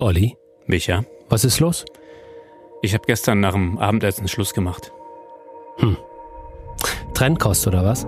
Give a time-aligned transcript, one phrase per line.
[0.00, 0.34] Olli,
[0.66, 1.84] Micha, was ist los?
[2.82, 4.92] ich habe gestern nach dem Abendessen Schluss gemacht.
[7.12, 8.06] Trennkost oder was?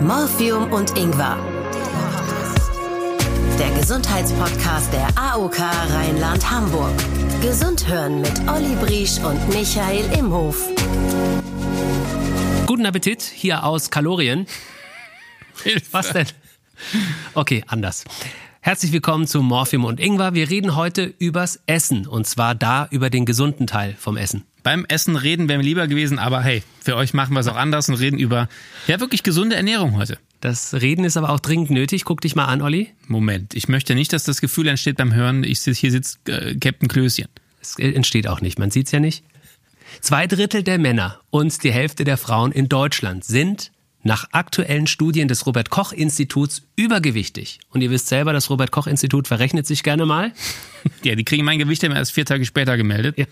[0.00, 1.38] Morphium und Ingwer.
[3.60, 6.94] Der Gesundheitspodcast der AOK Rheinland-Hamburg.
[7.42, 10.68] Gesund hören mit Olli Briesch und Michael Imhof.
[12.66, 14.46] Guten Appetit hier aus Kalorien.
[15.92, 16.26] Was denn?
[17.34, 18.04] Okay, anders.
[18.62, 20.34] Herzlich willkommen zu Morphium und Ingwer.
[20.34, 24.44] Wir reden heute übers Essen und zwar da über den gesunden Teil vom Essen.
[24.62, 27.56] Beim Essen reden wäre mir lieber gewesen, aber hey, für euch machen wir es auch
[27.56, 28.48] anders und reden über
[28.86, 30.18] ja wirklich gesunde Ernährung heute.
[30.42, 32.04] Das Reden ist aber auch dringend nötig.
[32.04, 32.90] Guck dich mal an, Olli.
[33.06, 36.54] Moment, ich möchte nicht, dass das Gefühl entsteht beim Hören, ich sitz- hier sitzt äh,
[36.56, 37.28] Captain Klößchen.
[37.62, 39.24] Es entsteht auch nicht, man sieht's ja nicht.
[40.02, 43.72] Zwei Drittel der Männer und die Hälfte der Frauen in Deutschland sind
[44.02, 47.60] nach aktuellen Studien des Robert Koch Instituts übergewichtig.
[47.70, 50.32] Und ihr wisst selber, das Robert Koch Institut verrechnet sich gerne mal.
[51.04, 53.18] Ja, die kriegen mein Gewicht immer erst vier Tage später gemeldet.
[53.18, 53.26] Ja.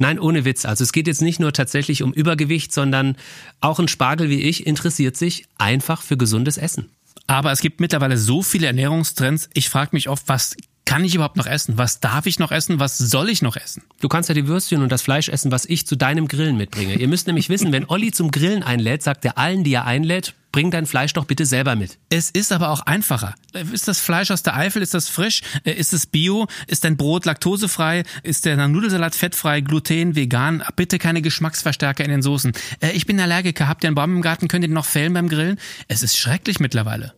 [0.00, 0.64] Nein, ohne Witz.
[0.64, 3.16] Also es geht jetzt nicht nur tatsächlich um Übergewicht, sondern
[3.60, 6.90] auch ein Spargel wie ich interessiert sich einfach für gesundes Essen.
[7.28, 9.48] Aber es gibt mittlerweile so viele Ernährungstrends.
[9.54, 10.56] Ich frage mich oft, was
[10.90, 11.78] kann ich überhaupt noch essen?
[11.78, 12.80] Was darf ich noch essen?
[12.80, 13.84] Was soll ich noch essen?
[14.00, 16.96] Du kannst ja die Würstchen und das Fleisch essen, was ich zu deinem Grillen mitbringe.
[16.96, 20.34] Ihr müsst nämlich wissen, wenn Olli zum Grillen einlädt, sagt er allen, die er einlädt,
[20.50, 21.98] bring dein Fleisch doch bitte selber mit.
[22.08, 23.36] Es ist aber auch einfacher.
[23.72, 24.82] Ist das Fleisch aus der Eifel?
[24.82, 25.42] Ist das frisch?
[25.62, 26.48] Äh, Ist es bio?
[26.66, 28.02] Ist dein Brot laktosefrei?
[28.24, 30.64] Ist der Nudelsalat fettfrei, gluten, vegan?
[30.74, 32.50] Bitte keine Geschmacksverstärker in den Soßen.
[32.80, 33.68] Äh, Ich bin Allergiker.
[33.68, 34.48] Habt ihr einen Baum im Garten?
[34.48, 35.60] Könnt ihr den noch fällen beim Grillen?
[35.86, 37.14] Es ist schrecklich mittlerweile.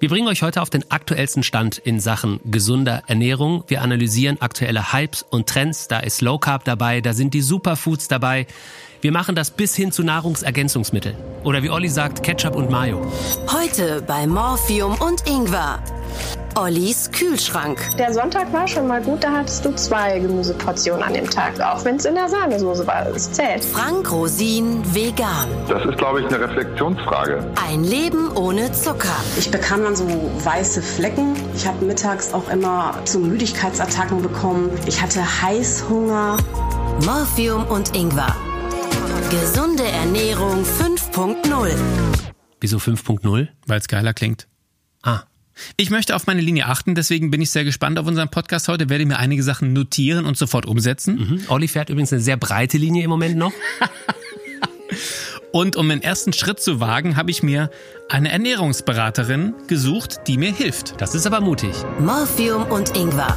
[0.00, 3.64] Wir bringen euch heute auf den aktuellsten Stand in Sachen gesunder Ernährung.
[3.66, 5.88] Wir analysieren aktuelle Hypes und Trends.
[5.88, 8.46] Da ist Low Carb dabei, da sind die Superfoods dabei.
[9.00, 11.16] Wir machen das bis hin zu Nahrungsergänzungsmitteln.
[11.42, 13.10] Oder wie Olli sagt, Ketchup und Mayo.
[13.50, 15.82] Heute bei Morphium und Ingwer.
[16.56, 17.78] Ollis Kühlschrank.
[17.98, 21.84] Der Sonntag war schon mal gut, da hattest du zwei Gemüseportionen an dem Tag, auch
[21.84, 23.06] wenn es in der Sahnesoße war.
[23.08, 23.64] Es zählt.
[23.64, 25.48] Frank Rosin vegan.
[25.68, 27.46] Das ist, glaube ich, eine Reflexionsfrage.
[27.68, 29.14] Ein Leben ohne Zucker.
[29.38, 30.06] Ich bekam dann so
[30.44, 31.34] weiße Flecken.
[31.54, 34.70] Ich habe mittags auch immer so Müdigkeitsattacken bekommen.
[34.86, 36.36] Ich hatte Heißhunger.
[37.04, 38.34] Morphium und Ingwer.
[39.30, 41.70] Gesunde Ernährung 5.0.
[42.60, 43.48] Wieso 5.0?
[43.66, 44.48] Weil es geiler klingt.
[45.02, 45.20] Ah,
[45.76, 48.88] Ich möchte auf meine Linie achten, deswegen bin ich sehr gespannt auf unseren Podcast heute,
[48.88, 51.18] werde mir einige Sachen notieren und sofort umsetzen.
[51.18, 51.40] hm.
[51.48, 53.52] Olli fährt übrigens eine sehr breite Linie im Moment noch.
[55.50, 57.70] Und um den ersten Schritt zu wagen, habe ich mir
[58.10, 61.00] eine Ernährungsberaterin gesucht, die mir hilft.
[61.00, 61.74] Das ist aber mutig.
[62.00, 63.34] Morphium und Ingwer.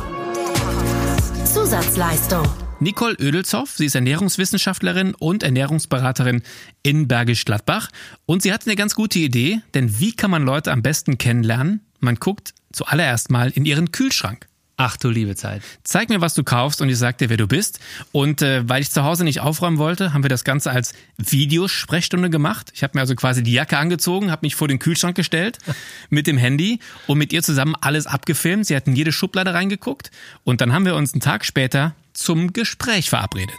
[1.45, 2.47] Zusatzleistung.
[2.79, 6.41] Nicole Ödelzoff, sie ist Ernährungswissenschaftlerin und Ernährungsberaterin
[6.81, 7.89] in Bergisch Gladbach.
[8.25, 11.81] Und sie hat eine ganz gute Idee, denn wie kann man Leute am besten kennenlernen?
[12.01, 14.47] Man guckt zuallererst mal in ihren Kühlschrank.
[14.75, 15.61] Ach du liebe Zeit.
[15.83, 17.79] Zeig mir, was du kaufst und ich sag dir, wer du bist.
[18.11, 22.31] Und äh, weil ich zu Hause nicht aufräumen wollte, haben wir das Ganze als Videosprechstunde
[22.31, 22.71] gemacht.
[22.73, 25.59] Ich habe mir also quasi die Jacke angezogen, habe mich vor den Kühlschrank gestellt
[26.09, 28.65] mit dem Handy und mit ihr zusammen alles abgefilmt.
[28.65, 30.09] Sie hat in jede Schublade reingeguckt
[30.43, 33.53] und dann haben wir uns einen Tag später zum Gespräch verabredet.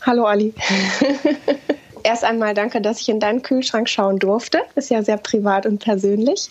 [0.00, 0.54] Hallo Olli.
[2.04, 4.60] Erst einmal danke, dass ich in deinen Kühlschrank schauen durfte.
[4.76, 6.48] Ist ja sehr privat und persönlich.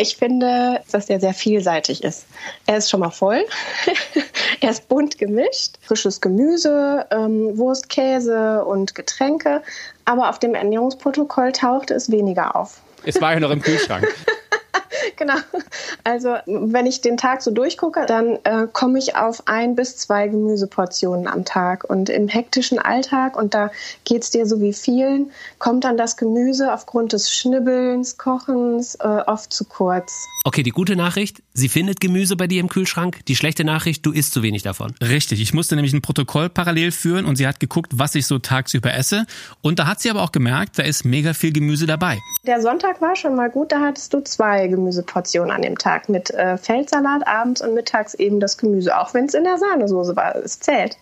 [0.00, 2.24] Ich finde, dass der sehr vielseitig ist.
[2.66, 3.44] Er ist schon mal voll.
[4.60, 5.74] er ist bunt gemischt.
[5.80, 9.60] Frisches Gemüse, ähm, Wurst, Käse und Getränke.
[10.04, 12.80] Aber auf dem Ernährungsprotokoll taucht es weniger auf.
[13.04, 14.06] Es war ja noch im Kühlschrank.
[15.18, 15.34] Genau.
[16.04, 20.28] Also wenn ich den Tag so durchgucke, dann äh, komme ich auf ein bis zwei
[20.28, 21.84] Gemüseportionen am Tag.
[21.84, 23.70] Und im hektischen Alltag, und da
[24.04, 29.06] geht es dir so wie vielen, kommt dann das Gemüse aufgrund des Schnibbelns, Kochens äh,
[29.26, 30.26] oft zu kurz.
[30.44, 33.24] Okay, die gute Nachricht, sie findet Gemüse bei dir im Kühlschrank.
[33.26, 34.94] Die schlechte Nachricht, du isst zu wenig davon.
[35.02, 38.38] Richtig, ich musste nämlich ein Protokoll parallel führen und sie hat geguckt, was ich so
[38.38, 39.26] tagsüber esse.
[39.62, 42.18] Und da hat sie aber auch gemerkt, da ist mega viel Gemüse dabei.
[42.46, 44.68] Der Sonntag war schon mal gut, da hattest du zwei
[45.08, 49.24] Gemüseportionen an dem Tag mit äh, Feldsalat abends und mittags eben das Gemüse, auch wenn
[49.26, 50.36] es in der Sahnesoße war.
[50.36, 50.96] Es zählt.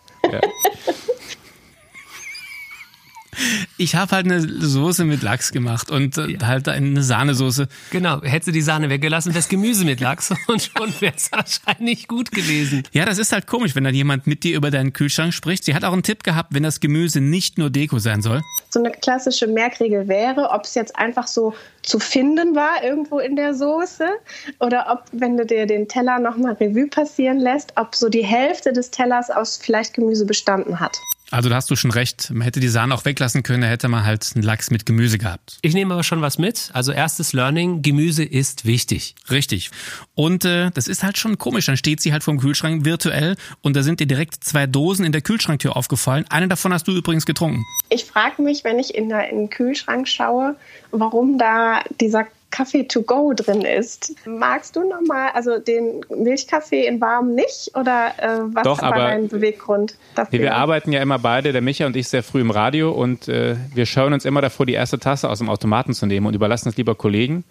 [3.76, 7.68] Ich habe halt eine Soße mit Lachs gemacht und äh, halt eine Sahnesoße.
[7.90, 12.30] Genau, hätte die Sahne weggelassen, wäre Gemüse mit Lachs und schon wäre es wahrscheinlich gut
[12.32, 12.82] gewesen.
[12.92, 15.64] Ja, das ist halt komisch, wenn dann jemand mit dir über deinen Kühlschrank spricht.
[15.64, 18.42] Sie hat auch einen Tipp gehabt, wenn das Gemüse nicht nur Deko sein soll.
[18.70, 23.36] so eine klassische Merkregel wäre, ob es jetzt einfach so zu finden war irgendwo in
[23.36, 24.08] der Soße
[24.60, 28.72] oder ob, wenn du dir den Teller nochmal Revue passieren lässt, ob so die Hälfte
[28.72, 30.96] des Tellers aus vielleicht Gemüse bestanden hat.
[31.30, 32.30] Also da hast du schon recht.
[32.30, 35.18] Man hätte die Sahne auch weglassen können, da hätte man halt einen Lachs mit Gemüse
[35.18, 35.58] gehabt.
[35.62, 36.70] Ich nehme aber schon was mit.
[36.72, 39.16] Also erstes Learning, Gemüse ist wichtig.
[39.30, 39.70] Richtig.
[40.14, 41.66] Und äh, das ist halt schon komisch.
[41.66, 45.12] Dann steht sie halt vorm Kühlschrank virtuell und da sind dir direkt zwei Dosen in
[45.12, 46.24] der Kühlschranktür aufgefallen.
[46.30, 47.64] Eine davon hast du übrigens getrunken.
[47.88, 50.56] Ich frage mich, wenn ich in, der, in den Kühlschrank schaue,
[50.92, 52.26] warum da dieser
[52.56, 54.14] Kaffee to go drin ist.
[54.26, 57.70] Magst du nochmal, also den Milchkaffee in warm nicht?
[57.74, 60.38] Oder äh, was Doch, war aber dein Beweggrund dafür?
[60.38, 63.56] Wir arbeiten ja immer beide, der Micha und ich, sehr früh im Radio und äh,
[63.74, 66.70] wir schauen uns immer davor, die erste Tasse aus dem Automaten zu nehmen und überlassen
[66.70, 67.44] es lieber Kollegen.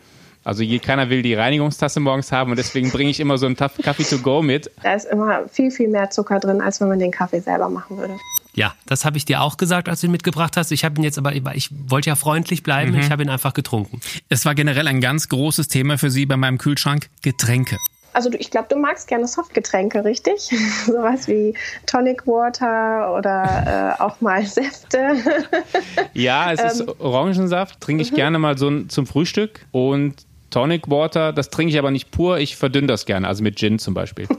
[0.44, 3.56] Also je, keiner will die Reinigungstasse morgens haben und deswegen bringe ich immer so einen
[3.56, 4.72] Kaffee to go mit.
[4.82, 7.98] Da ist immer viel, viel mehr Zucker drin, als wenn man den Kaffee selber machen
[7.98, 8.16] würde.
[8.56, 10.72] Ja, das habe ich dir auch gesagt, als du ihn mitgebracht hast.
[10.72, 13.00] Ich habe ihn jetzt aber, ich wollte ja freundlich bleiben, Mhm.
[13.00, 14.00] ich habe ihn einfach getrunken.
[14.30, 17.78] Es war generell ein ganz großes Thema für sie bei meinem Kühlschrank, Getränke.
[18.14, 20.50] Also du, ich glaube, du magst gerne Softgetränke, richtig?
[20.86, 21.54] Sowas wie
[21.86, 25.18] Tonic Water oder äh, auch mal Säfte.
[26.14, 30.16] Ja, es ist Orangensaft, trinke ich gerne mal so ein- zum Frühstück und
[30.50, 33.80] Tonic Water, das trinke ich aber nicht pur, ich verdünne das gerne, also mit Gin
[33.80, 34.28] zum Beispiel.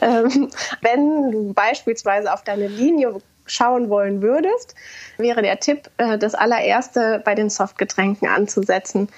[0.00, 0.50] Ähm,
[0.80, 4.74] wenn du beispielsweise auf deine Linie schauen wollen würdest,
[5.18, 9.08] wäre der Tipp, äh, das allererste bei den Softgetränken anzusetzen,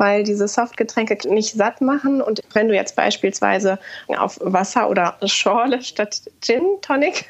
[0.00, 2.22] weil diese Softgetränke nicht satt machen.
[2.22, 7.26] Und wenn du jetzt beispielsweise auf Wasser oder Schorle statt Gin Tonic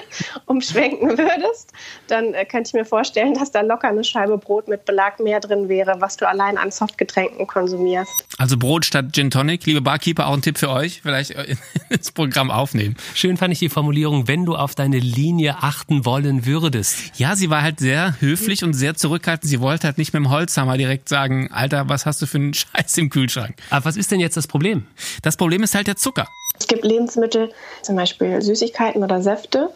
[0.46, 1.70] umschwenken würdest,
[2.08, 5.38] dann äh, könnte ich mir vorstellen, dass da locker eine Scheibe Brot mit Belag mehr
[5.38, 8.24] drin wäre, was du allein an Softgetränken konsumierst.
[8.38, 9.66] Also Brot statt Gin Tonic.
[9.66, 11.02] Liebe Barkeeper, auch ein Tipp für euch.
[11.02, 11.34] Vielleicht
[11.90, 12.96] ins Programm aufnehmen.
[13.14, 17.18] Schön fand ich die Formulierung, wenn du auf deine Linie achten wollen würdest.
[17.18, 19.50] Ja, sie war halt sehr höflich und sehr zurückhaltend.
[19.50, 22.54] Sie wollte halt nicht mit dem Holzhammer direkt sagen, Alter, was hast du für einen
[22.54, 23.54] Scheiß im Kühlschrank?
[23.70, 24.86] Aber was ist denn jetzt das Problem?
[25.22, 26.28] Das Problem ist halt der Zucker.
[26.58, 27.52] Es gibt Lebensmittel,
[27.82, 29.70] zum Beispiel Süßigkeiten oder Säfte.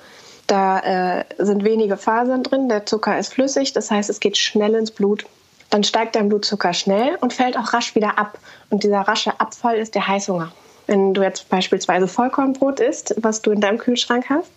[0.47, 0.81] Da
[1.19, 4.91] äh, sind wenige Fasern drin, der Zucker ist flüssig, das heißt, es geht schnell ins
[4.91, 5.27] Blut.
[5.71, 8.39] Dann steigt dein Blutzucker schnell und fällt auch rasch wieder ab.
[8.71, 10.51] Und dieser rasche Abfall ist der Heißhunger.
[10.87, 14.51] Wenn du jetzt beispielsweise Vollkornbrot isst, was du in deinem Kühlschrank hast,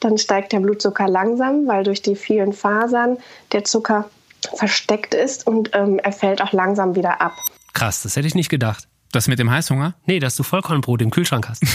[0.00, 3.18] dann steigt der Blutzucker langsam, weil durch die vielen Fasern
[3.52, 4.10] der Zucker
[4.54, 7.32] versteckt ist und ähm, er fällt auch langsam wieder ab.
[7.72, 8.88] Krass, das hätte ich nicht gedacht.
[9.12, 9.94] Das mit dem Heißhunger.
[10.06, 11.62] Nee, dass du Vollkornbrot im Kühlschrank hast.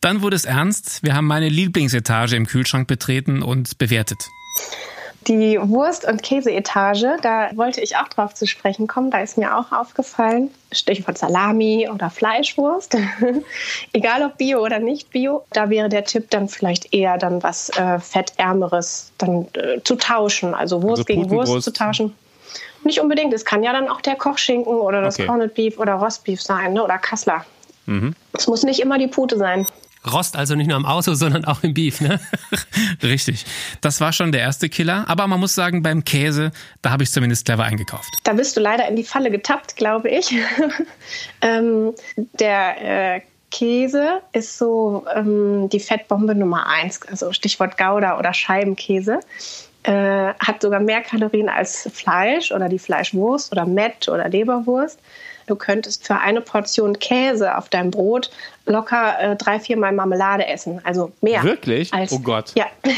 [0.00, 1.02] Dann wurde es ernst.
[1.02, 4.28] Wir haben meine Lieblingsetage im Kühlschrank betreten und bewertet.
[5.26, 9.10] Die Wurst- und Käseetage, da wollte ich auch drauf zu sprechen kommen.
[9.10, 12.96] Da ist mir auch aufgefallen, Stichwort Salami oder Fleischwurst,
[13.92, 17.70] egal ob Bio oder nicht Bio, da wäre der Tipp dann vielleicht eher dann was
[17.70, 22.14] äh, fettärmeres dann äh, zu tauschen, also Wurst Also gegen Wurst zu tauschen.
[22.82, 25.26] Nicht unbedingt, es kann ja dann auch der Kochschinken oder das Okay.
[25.26, 26.84] Corned Beef oder Rostbeef sein ne?
[26.84, 27.46] oder Kassler.
[27.86, 28.14] Mhm.
[28.32, 29.66] Es muss nicht immer die Pute sein.
[30.10, 32.20] Rost also nicht nur am Auto, sondern auch im Beef, ne?
[33.02, 33.44] Richtig.
[33.80, 35.04] Das war schon der erste Killer.
[35.08, 36.52] Aber man muss sagen, beim Käse,
[36.82, 38.10] da habe ich zumindest clever eingekauft.
[38.24, 40.34] Da bist du leider in die Falle getappt, glaube ich.
[41.40, 41.94] ähm,
[42.38, 43.20] der äh,
[43.50, 49.20] Käse ist so ähm, die Fettbombe Nummer eins, also Stichwort Gouda oder Scheibenkäse.
[49.84, 54.98] Äh, hat sogar mehr Kalorien als Fleisch oder die Fleischwurst oder Mett oder Leberwurst.
[55.46, 58.30] Du könntest für eine Portion Käse auf deinem Brot
[58.66, 60.80] locker äh, drei, viermal Marmelade essen.
[60.84, 61.42] Also mehr.
[61.42, 61.92] Wirklich?
[61.92, 62.52] Als, Oh Gott.
[62.54, 62.66] Ja.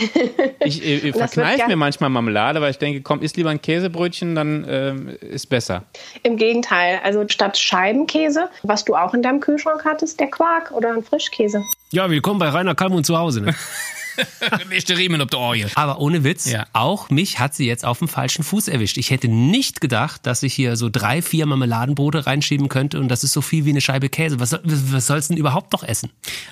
[0.65, 4.35] Ich, äh, Und verkneife mir manchmal Marmelade, weil ich denke, komm, isst lieber ein Käsebrötchen,
[4.35, 5.85] dann ähm, ist besser.
[6.23, 10.93] Im Gegenteil, also statt Scheibenkäse, was du auch in deinem Kühlschrank hattest, der Quark oder
[10.93, 11.63] ein Frischkäse.
[11.91, 13.55] Ja, willkommen bei Rainer Kallmund zu Hause, ne?
[14.69, 15.71] Nächste Riemen ob der Orgel.
[15.75, 16.67] Aber ohne Witz, Ja.
[16.73, 18.97] auch mich hat sie jetzt auf dem falschen Fuß erwischt.
[18.97, 23.25] Ich hätte nicht gedacht, dass ich hier so drei, vier Marmeladenbrote reinschieben könnte und das
[23.25, 24.41] ist so viel wie eine Scheibe Käse.
[24.41, 26.11] Was, was sollst du denn überhaupt noch essen?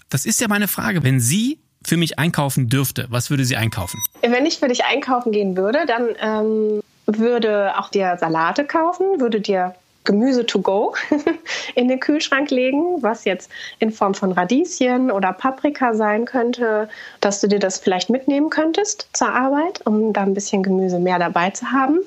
[0.09, 1.03] Das ist ja meine Frage.
[1.03, 4.01] Wenn sie für mich einkaufen dürfte, was würde sie einkaufen?
[4.23, 9.41] Wenn ich für dich einkaufen gehen würde, dann ähm, würde auch dir Salate kaufen, würde
[9.41, 10.95] dir Gemüse to go
[11.75, 16.89] in den Kühlschrank legen, was jetzt in Form von Radieschen oder Paprika sein könnte,
[17.21, 21.19] dass du dir das vielleicht mitnehmen könntest zur Arbeit, um da ein bisschen Gemüse mehr
[21.19, 22.01] dabei zu haben.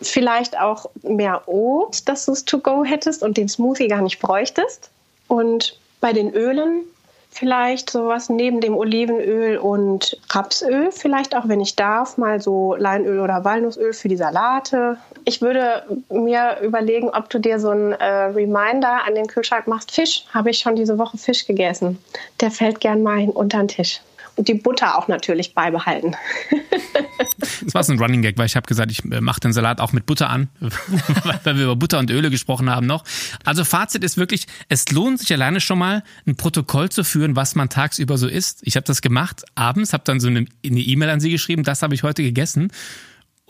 [0.00, 4.18] Vielleicht auch mehr Obst, dass du es to go hättest und den Smoothie gar nicht
[4.18, 4.90] bräuchtest.
[5.28, 6.84] Und bei den Ölen
[7.30, 13.20] vielleicht sowas neben dem Olivenöl und Rapsöl, vielleicht auch, wenn ich darf, mal so Leinöl
[13.20, 14.98] oder Walnussöl für die Salate.
[15.24, 19.92] Ich würde mir überlegen, ob du dir so einen äh, Reminder an den Kühlschrank machst.
[19.92, 21.98] Fisch, habe ich schon diese Woche Fisch gegessen.
[22.40, 24.00] Der fällt gern mal unter den Tisch.
[24.36, 26.16] die Butter auch natürlich beibehalten.
[27.62, 29.80] Das war so ein Running Gag, weil ich habe gesagt, ich äh, mache den Salat
[29.80, 30.48] auch mit Butter an,
[31.44, 33.04] weil wir über Butter und Öle gesprochen haben noch.
[33.44, 37.54] Also Fazit ist wirklich, es lohnt sich alleine schon mal, ein Protokoll zu führen, was
[37.54, 38.60] man tagsüber so isst.
[38.64, 41.94] Ich habe das gemacht abends, habe dann so eine E-Mail an sie geschrieben, das habe
[41.94, 42.72] ich heute gegessen.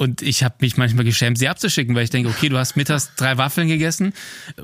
[0.01, 3.11] Und ich habe mich manchmal geschämt, sie abzuschicken, weil ich denke, okay, du hast mittags
[3.17, 4.15] drei Waffeln gegessen,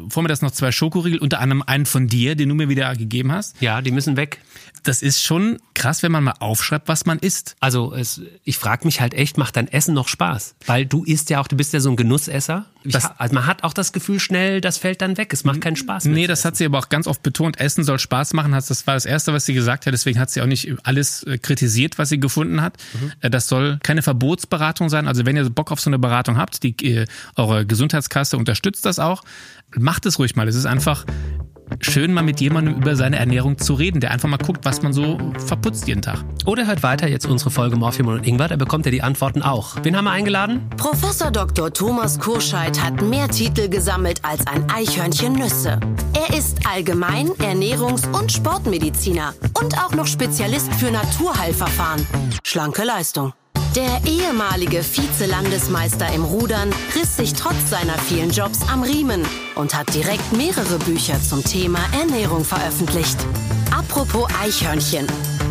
[0.08, 2.96] vor mir das noch zwei Schokoriegel, unter anderem einen von dir, den du mir wieder
[2.96, 3.60] gegeben hast.
[3.60, 4.40] Ja, die müssen weg.
[4.82, 7.54] Das ist schon krass, wenn man mal aufschreibt, was man isst.
[7.60, 10.54] Also es, ich frage mich halt echt, macht dein Essen noch Spaß?
[10.64, 12.64] Weil du isst ja auch, du bist ja so ein Genussesser.
[12.92, 15.32] Das- also man hat auch das Gefühl schnell, das fällt dann weg.
[15.32, 16.14] Es macht keinen Spaß mehr.
[16.14, 17.60] Nee, das hat sie aber auch ganz oft betont.
[17.60, 18.52] Essen soll Spaß machen.
[18.52, 19.92] Das war das Erste, was sie gesagt hat.
[19.92, 22.76] Deswegen hat sie auch nicht alles äh, kritisiert, was sie gefunden hat.
[23.20, 25.08] Äh, Das soll keine Verbotsberatung sein.
[25.08, 28.98] Also wenn ihr Bock auf so eine Beratung habt, die äh, eure Gesundheitskasse unterstützt das
[28.98, 29.22] auch.
[29.76, 30.46] Macht es ruhig mal.
[30.48, 31.04] Es ist einfach
[31.80, 34.92] schön, mal mit jemandem über seine Ernährung zu reden, der einfach mal guckt, was man
[34.92, 36.24] so verputzt jeden Tag.
[36.44, 39.76] Oder hört weiter jetzt unsere Folge Morphium und Ingwer, da bekommt ihr die Antworten auch.
[39.82, 40.68] Wen haben wir eingeladen?
[40.76, 41.72] Professor Dr.
[41.72, 45.80] Thomas Kurscheid hat mehr Titel gesammelt als ein Eichhörnchen Nüsse.
[46.14, 52.06] Er ist Allgemein-, Ernährungs- und Sportmediziner und auch noch Spezialist für Naturheilverfahren.
[52.42, 53.32] Schlanke Leistung.
[53.74, 59.22] Der ehemalige Vize-Landesmeister im Rudern riss sich trotz seiner vielen Jobs am Riemen
[59.56, 63.18] und hat direkt mehrere Bücher zum Thema Ernährung veröffentlicht.
[63.76, 65.06] Apropos Eichhörnchen.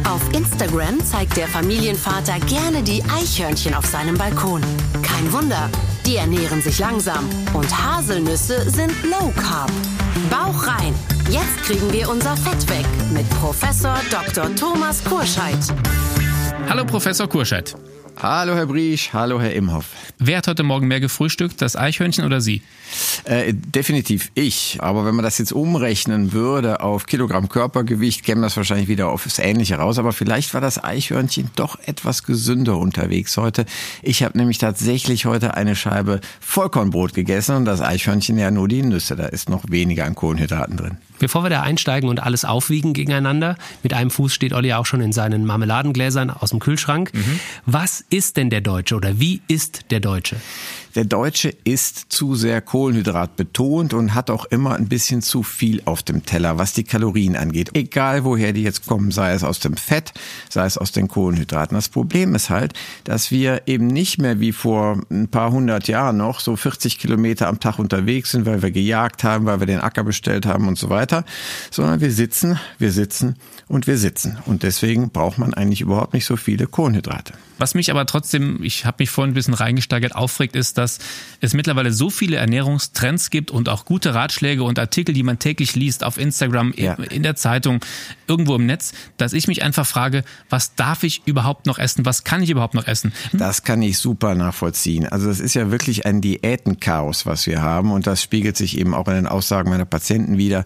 [0.09, 4.61] Auf Instagram zeigt der Familienvater gerne die Eichhörnchen auf seinem Balkon.
[5.01, 5.69] Kein Wunder,
[6.05, 9.71] die ernähren sich langsam und Haselnüsse sind Low Carb.
[10.29, 10.93] Bauch rein.
[11.29, 14.53] Jetzt kriegen wir unser Fett weg mit Professor Dr.
[14.55, 15.57] Thomas Kurscheid.
[16.69, 17.75] Hallo Professor Kurscheid.
[18.21, 19.87] Hallo Herr Briesch, hallo Herr Imhoff.
[20.19, 22.61] Wer hat heute Morgen mehr gefrühstückt, das Eichhörnchen oder Sie?
[23.25, 24.77] Äh, definitiv ich.
[24.79, 29.37] Aber wenn man das jetzt umrechnen würde auf Kilogramm Körpergewicht, käme das wahrscheinlich wieder aufs
[29.37, 29.99] Ähnliche raus.
[29.99, 33.65] Aber vielleicht war das Eichhörnchen doch etwas gesünder unterwegs heute.
[34.01, 38.81] Ich habe nämlich tatsächlich heute eine Scheibe Vollkornbrot gegessen und das Eichhörnchen ja nur die
[38.81, 39.17] Nüsse.
[39.17, 40.97] Da ist noch weniger an Kohlenhydraten drin.
[41.19, 45.01] Bevor wir da einsteigen und alles aufwiegen gegeneinander, mit einem Fuß steht Olli auch schon
[45.01, 47.11] in seinen Marmeladengläsern aus dem Kühlschrank.
[47.65, 50.37] Was ist denn der Deutsche oder wie ist der Deutsche?
[50.95, 55.81] Der Deutsche isst zu sehr Kohlenhydrat betont und hat auch immer ein bisschen zu viel
[55.83, 57.71] auf dem Teller, was die Kalorien angeht.
[57.73, 60.13] Egal woher die jetzt kommen, sei es aus dem Fett,
[60.49, 61.75] sei es aus den Kohlenhydraten.
[61.75, 62.71] Das Problem ist halt,
[63.03, 67.49] dass wir eben nicht mehr wie vor ein paar hundert Jahren noch so 40 Kilometer
[67.49, 70.77] am Tag unterwegs sind, weil wir gejagt haben, weil wir den Acker bestellt haben und
[70.77, 71.04] so weiter,
[71.71, 73.35] sondern wir sitzen, wir sitzen
[73.67, 74.37] und wir sitzen.
[74.45, 77.33] Und deswegen braucht man eigentlich überhaupt nicht so viele Kohlenhydrate.
[77.57, 80.99] Was mich aber trotzdem, ich habe mich vorhin ein bisschen reingesteigert, aufregt, ist, dass
[81.39, 85.73] es mittlerweile so viele Ernährungstrends gibt und auch gute Ratschläge und Artikel, die man täglich
[85.75, 86.95] liest auf Instagram, Ja.
[86.95, 87.79] in der Zeitung,
[88.27, 92.05] irgendwo im Netz, dass ich mich einfach frage, was darf ich überhaupt noch essen?
[92.05, 93.13] Was kann ich überhaupt noch essen?
[93.31, 95.05] Das kann ich super nachvollziehen.
[95.07, 98.93] Also es ist ja wirklich ein Diätenchaos, was wir haben und das spiegelt sich eben
[98.93, 100.65] auch in den Aussagen meiner Patienten wieder,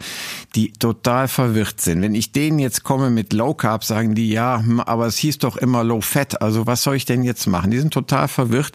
[0.55, 2.01] die total verwirrt sind.
[2.01, 5.39] Wenn ich denen jetzt komme mit Low Carb, sagen die, ja, hm, aber es hieß
[5.39, 7.71] doch immer Low Fat, also was soll ich denn jetzt machen?
[7.71, 8.74] Die sind total verwirrt.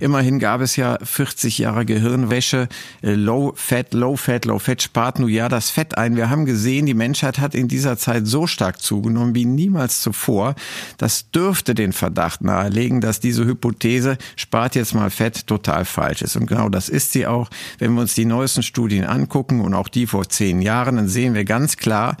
[0.00, 2.68] Immerhin gab es ja 40 Jahre Gehirnwäsche,
[3.02, 6.16] äh, Low Fat, Low Fat, Low Fat spart nur ja das Fett ein.
[6.16, 10.54] Wir haben gesehen, die Menschheit hat in dieser Zeit so stark zugenommen wie niemals zuvor.
[10.98, 16.36] Das dürfte den Verdacht nahelegen, dass diese Hypothese, spart jetzt mal Fett, total falsch ist.
[16.36, 17.48] Und genau das ist sie auch.
[17.78, 21.34] Wenn wir uns die neuesten Studien angucken und auch die vor zehn Jahren, dann sehen
[21.34, 22.16] wir ganz klar,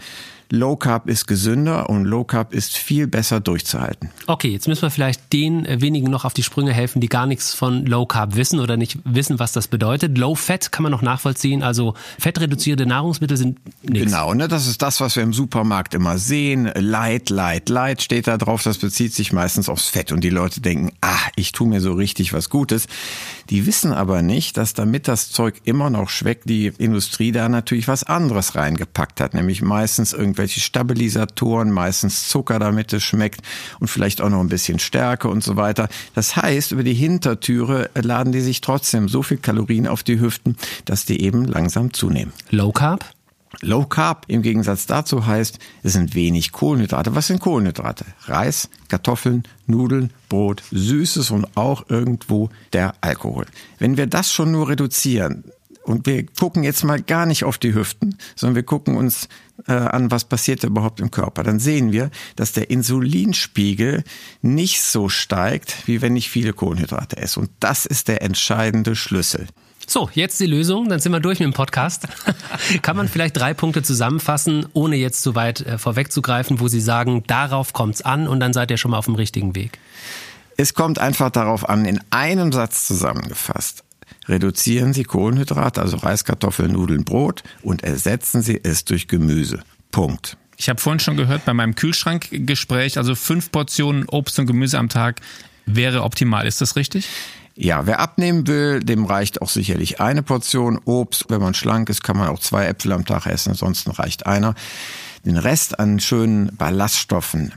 [0.50, 4.10] Low Carb ist gesünder und Low Carb ist viel besser durchzuhalten.
[4.26, 7.26] Okay, jetzt müssen wir vielleicht den äh, wenigen noch auf die Sprünge helfen, die gar
[7.26, 10.16] nichts von Low Carb wissen oder nicht wissen, was das bedeutet.
[10.18, 14.06] Low Fat kann man noch nachvollziehen, also fettreduzierte Nahrungsmittel sind nichts.
[14.06, 16.70] Genau, ne, das ist das, was wir im Supermarkt immer sehen.
[16.74, 18.62] Light, light, light steht da drauf.
[18.62, 20.12] Das bezieht sich meistens aufs Fett.
[20.12, 22.86] Und die Leute denken, ah, ich tue mir so richtig was Gutes.
[23.50, 27.88] Die wissen aber nicht, dass damit das Zeug immer noch schmeckt, die Industrie da natürlich
[27.88, 29.34] was anderes reingepackt hat.
[29.34, 33.40] Nämlich meistens irgendwelche Stabilisatoren, meistens Zucker, damit es schmeckt
[33.80, 35.88] und vielleicht auch noch ein bisschen Stärke und so weiter.
[36.14, 40.56] Das heißt, über die Hintertüre laden die sich trotzdem so viel Kalorien auf die Hüften,
[40.84, 42.34] dass die eben langsam zunehmen.
[42.50, 43.06] Low Carb?
[43.62, 47.14] Low Carb im Gegensatz dazu heißt, es sind wenig Kohlenhydrate.
[47.14, 48.04] Was sind Kohlenhydrate?
[48.26, 53.46] Reis, Kartoffeln, Nudeln, Brot, Süßes und auch irgendwo der Alkohol.
[53.78, 55.44] Wenn wir das schon nur reduzieren,
[55.86, 59.28] und wir gucken jetzt mal gar nicht auf die Hüften, sondern wir gucken uns
[59.68, 61.42] äh, an, was passiert überhaupt im Körper.
[61.42, 64.04] Dann sehen wir, dass der Insulinspiegel
[64.42, 67.40] nicht so steigt, wie wenn ich viele Kohlenhydrate esse.
[67.40, 69.46] Und das ist der entscheidende Schlüssel.
[69.88, 72.08] So, jetzt die Lösung, dann sind wir durch mit dem Podcast.
[72.82, 77.22] Kann man vielleicht drei Punkte zusammenfassen, ohne jetzt zu weit äh, vorwegzugreifen, wo Sie sagen,
[77.28, 79.78] darauf kommt's an und dann seid ihr schon mal auf dem richtigen Weg?
[80.56, 83.84] Es kommt einfach darauf an, in einem Satz zusammengefasst.
[84.28, 89.60] Reduzieren Sie Kohlenhydrate, also Reis, Kartoffeln, Nudeln, Brot und ersetzen Sie es durch Gemüse.
[89.90, 90.36] Punkt.
[90.56, 94.88] Ich habe vorhin schon gehört bei meinem Kühlschrankgespräch, also fünf Portionen Obst und Gemüse am
[94.88, 95.20] Tag
[95.66, 96.46] wäre optimal.
[96.46, 97.08] Ist das richtig?
[97.54, 101.26] Ja, wer abnehmen will, dem reicht auch sicherlich eine Portion Obst.
[101.28, 104.54] Wenn man schlank ist, kann man auch zwei Äpfel am Tag essen, ansonsten reicht einer.
[105.24, 107.52] Den Rest an schönen Ballaststoffen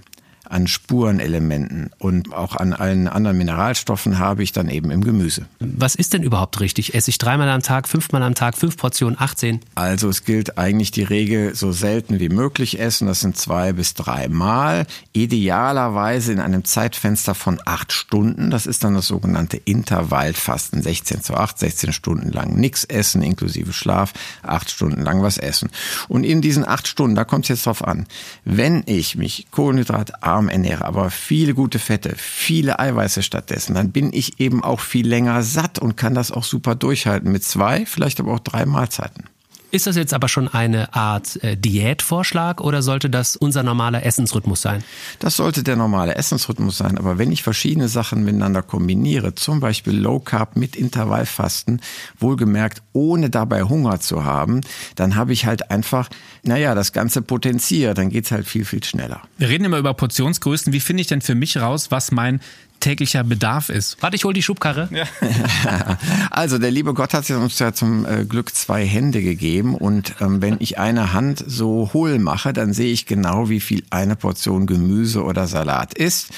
[0.49, 5.45] an Spurenelementen und auch an allen anderen Mineralstoffen habe ich dann eben im Gemüse.
[5.59, 6.95] Was ist denn überhaupt richtig?
[6.95, 9.59] Esse ich dreimal am Tag, fünfmal am Tag, fünf Portionen, 18?
[9.75, 13.07] Also es gilt eigentlich die Regel, so selten wie möglich essen.
[13.07, 14.87] Das sind zwei bis dreimal.
[15.13, 18.49] Idealerweise in einem Zeitfenster von acht Stunden.
[18.49, 20.81] Das ist dann das sogenannte Intervallfasten.
[20.81, 25.69] 16 zu 8, 16 Stunden lang nichts essen, inklusive Schlaf, acht Stunden lang was essen.
[26.07, 28.07] Und in diesen acht Stunden, da kommt es jetzt drauf an,
[28.45, 34.13] wenn ich mich kohlenhydratarm arm ernähre, aber viele gute Fette, viele Eiweiße stattdessen, dann bin
[34.13, 38.21] ich eben auch viel länger satt und kann das auch super durchhalten mit zwei, vielleicht
[38.21, 39.25] aber auch drei Mahlzeiten.
[39.71, 44.63] Ist das jetzt aber schon eine Art äh, Diätvorschlag oder sollte das unser normaler Essensrhythmus
[44.63, 44.83] sein?
[45.19, 46.97] Das sollte der normale Essensrhythmus sein.
[46.97, 51.81] Aber wenn ich verschiedene Sachen miteinander kombiniere, zum Beispiel Low Carb mit Intervallfasten,
[52.17, 54.61] wohlgemerkt ohne dabei Hunger zu haben,
[54.95, 56.09] dann habe ich halt einfach,
[56.41, 57.99] naja, das Ganze potenziert.
[57.99, 59.21] Dann geht's halt viel, viel schneller.
[59.37, 60.73] Wir reden immer über Portionsgrößen.
[60.73, 62.39] Wie finde ich denn für mich raus, was mein
[62.79, 63.97] täglicher Bedarf ist.
[64.01, 64.89] Warte, ich hol die Schubkarre.
[64.91, 65.05] Ja.
[66.31, 70.41] also der liebe Gott hat uns ja zum äh, Glück zwei Hände gegeben und ähm,
[70.41, 74.67] wenn ich eine Hand so hohl mache, dann sehe ich genau, wie viel eine Portion
[74.67, 76.29] Gemüse oder Salat ist.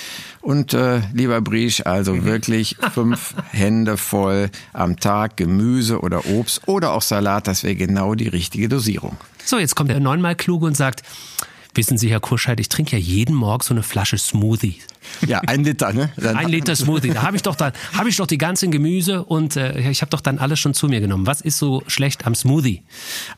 [0.42, 2.26] Und äh, lieber Briesch, also mhm.
[2.26, 8.16] wirklich fünf Hände voll am Tag Gemüse oder Obst oder auch Salat, das wäre genau
[8.16, 9.18] die richtige Dosierung.
[9.46, 11.04] So, jetzt kommt der neunmal kluge und sagt,
[11.76, 14.82] wissen Sie, Herr Kurscheid, ich trinke ja jeden Morgen so eine Flasche Smoothie.
[15.26, 16.12] Ja, ein Liter, ne?
[16.18, 17.10] Dann ein Liter Smoothie.
[17.10, 20.10] Da habe ich doch dann habe ich doch die ganzen Gemüse und äh, ich habe
[20.10, 21.28] doch dann alles schon zu mir genommen.
[21.28, 22.84] Was ist so schlecht am Smoothie?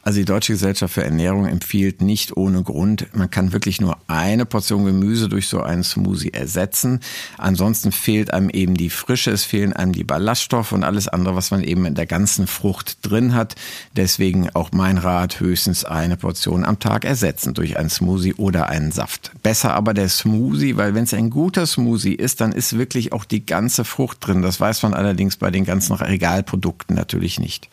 [0.02, 4.46] Also die Deutsche Gesellschaft für Ernährung empfiehlt nicht ohne Grund, man kann wirklich nur eine
[4.46, 7.00] Portion Gemüse durch so einen Smoothie ersetzen.
[7.38, 11.52] Ansonsten fehlt einem eben die Frische, es fehlen einem die Ballaststoffe und alles andere, was
[11.52, 13.56] man eben in der ganzen Frucht drin hat.
[13.96, 18.92] Deswegen auch mein Rat, höchstens eine Portion am Tag ersetzen durch einen Smoothie oder einen
[18.92, 19.32] Saft.
[19.44, 23.26] Besser aber der Smoothie, weil wenn es ein guter Smoothie ist, dann ist wirklich auch
[23.26, 24.42] die ganze Frucht drin.
[24.42, 27.70] Das weiß man allerdings bei den ganzen Regalprodukten natürlich nicht.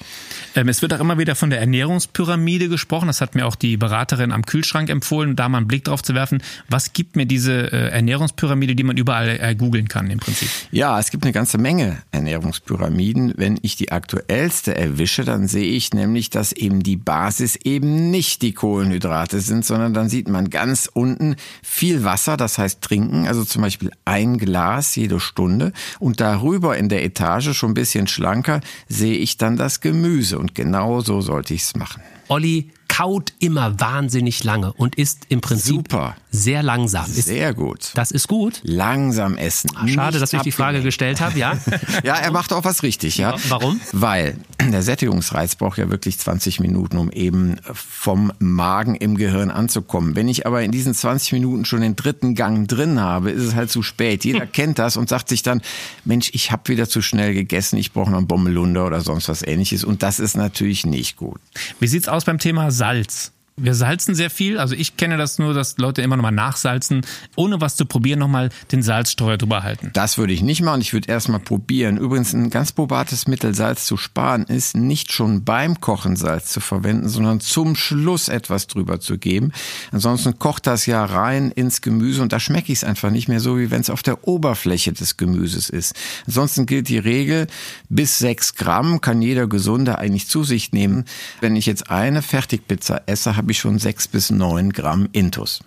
[0.54, 3.06] Ähm, es wird auch immer wieder von der Ernährungspyramide gesprochen.
[3.06, 6.14] Das hat mir auch die Beraterin am Kühlschrank empfohlen, da mal einen Blick drauf zu
[6.14, 6.42] werfen.
[6.68, 10.50] Was gibt mir diese äh, Ernährungspyramide, die man überall äh, googeln kann im Prinzip?
[10.72, 13.32] Ja, es gibt eine ganze Menge Ernährungspyramiden.
[13.38, 18.42] Wenn ich die aktuellste erwische, dann sehe ich nämlich, dass eben die Basis eben nicht
[18.42, 23.42] die Kohlenhydrate sind, sondern dann sieht man ganz unten viel Wasser, das heißt trinken, also
[23.42, 28.08] zum Beispiel Beispiel ein Glas jede Stunde und darüber in der Etage schon ein bisschen
[28.08, 32.02] schlanker sehe ich dann das Gemüse und genau so sollte ich es machen.
[32.30, 36.16] Olli kaut immer wahnsinnig lange und ist im Prinzip Super.
[36.30, 37.06] sehr langsam.
[37.06, 37.92] Ist, sehr gut.
[37.94, 38.60] Das ist gut.
[38.62, 39.70] Langsam essen.
[39.74, 41.56] Ach, schade, dass ich die Frage gestellt habe, ja.
[42.04, 43.36] ja, er macht auch was richtig, ja.
[43.48, 43.80] Warum?
[43.92, 50.14] Weil der Sättigungsreiz braucht ja wirklich 20 Minuten, um eben vom Magen im Gehirn anzukommen.
[50.16, 53.54] Wenn ich aber in diesen 20 Minuten schon den dritten Gang drin habe, ist es
[53.54, 54.24] halt zu spät.
[54.24, 55.62] Jeder kennt das und sagt sich dann,
[56.04, 59.42] Mensch, ich habe wieder zu schnell gegessen, ich brauche noch einen Bommelunder oder sonst was
[59.42, 61.40] ähnliches und das ist natürlich nicht gut.
[61.78, 63.32] Wie sieht's aus beim Thema Salz.
[63.62, 64.58] Wir salzen sehr viel.
[64.58, 67.02] Also ich kenne das nur, dass Leute immer nochmal nachsalzen,
[67.36, 69.90] ohne was zu probieren, nochmal den Salzsteuer drüber halten.
[69.92, 70.80] Das würde ich nicht machen.
[70.80, 71.98] Ich würde erstmal probieren.
[71.98, 76.60] Übrigens, ein ganz probates Mittel, Salz zu sparen, ist nicht schon beim Kochen Salz zu
[76.60, 79.52] verwenden, sondern zum Schluss etwas drüber zu geben.
[79.92, 83.40] Ansonsten kocht das ja rein ins Gemüse und da schmecke ich es einfach nicht mehr
[83.40, 85.94] so, wie wenn es auf der Oberfläche des Gemüses ist.
[86.26, 87.46] Ansonsten gilt die Regel,
[87.88, 91.04] bis sechs Gramm kann jeder Gesunde eigentlich zu sich nehmen.
[91.40, 95.60] Wenn ich jetzt eine Fertigpizza esse, habe ich schon sechs bis neun Gramm Intus.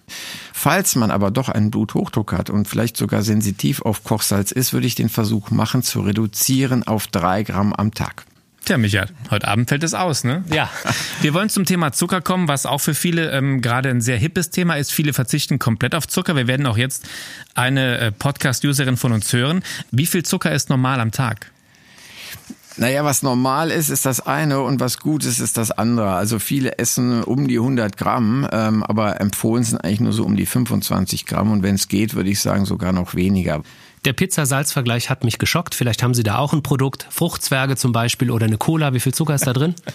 [0.54, 4.88] Falls man aber doch einen Bluthochdruck hat und vielleicht sogar sensitiv auf Kochsalz ist, würde
[4.88, 8.26] ich den Versuch machen, zu reduzieren auf drei Gramm am Tag.
[8.66, 10.46] Tja, Michael, heute Abend fällt es aus, ne?
[10.50, 10.70] Ja.
[11.22, 14.52] Wir wollen zum Thema Zucker kommen, was auch für viele ähm, gerade ein sehr hippes
[14.52, 14.94] Thema ist.
[14.94, 16.38] Viele verzichten komplett auf Zucker.
[16.38, 17.06] Wir werden auch jetzt
[17.56, 19.64] eine äh, Podcast-Userin von uns hören.
[19.92, 21.52] Wie viel Zucker ist normal am Tag?
[22.78, 26.14] Naja, was normal ist, ist das eine und was gut ist, ist das andere.
[26.14, 30.36] Also viele essen um die 100 Gramm, ähm, aber empfohlen sind eigentlich nur so um
[30.36, 33.62] die 25 Gramm und wenn es geht, würde ich sagen sogar noch weniger.
[34.06, 35.76] Der Pizza-Salz-Vergleich hat mich geschockt.
[35.76, 38.94] Vielleicht haben Sie da auch ein Produkt, Fruchtzwerge zum Beispiel oder eine Cola.
[38.94, 39.76] Wie viel Zucker ist da drin?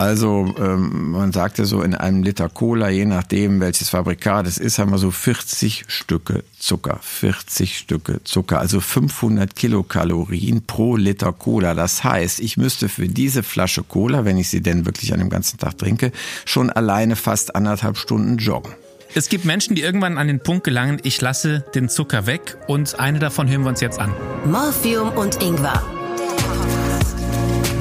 [0.00, 4.78] Also ähm, man sagte so in einem Liter Cola, je nachdem welches Fabrikat es ist,
[4.78, 6.98] haben wir so 40 Stücke Zucker.
[7.02, 11.74] 40 Stücke Zucker, also 500 Kilokalorien pro Liter Cola.
[11.74, 15.28] Das heißt, ich müsste für diese Flasche Cola, wenn ich sie denn wirklich an dem
[15.28, 16.12] ganzen Tag trinke,
[16.46, 18.72] schon alleine fast anderthalb Stunden joggen.
[19.14, 22.98] Es gibt Menschen, die irgendwann an den Punkt gelangen, ich lasse den Zucker weg und
[22.98, 24.14] eine davon hören wir uns jetzt an.
[24.46, 25.84] Morphium und Ingwer.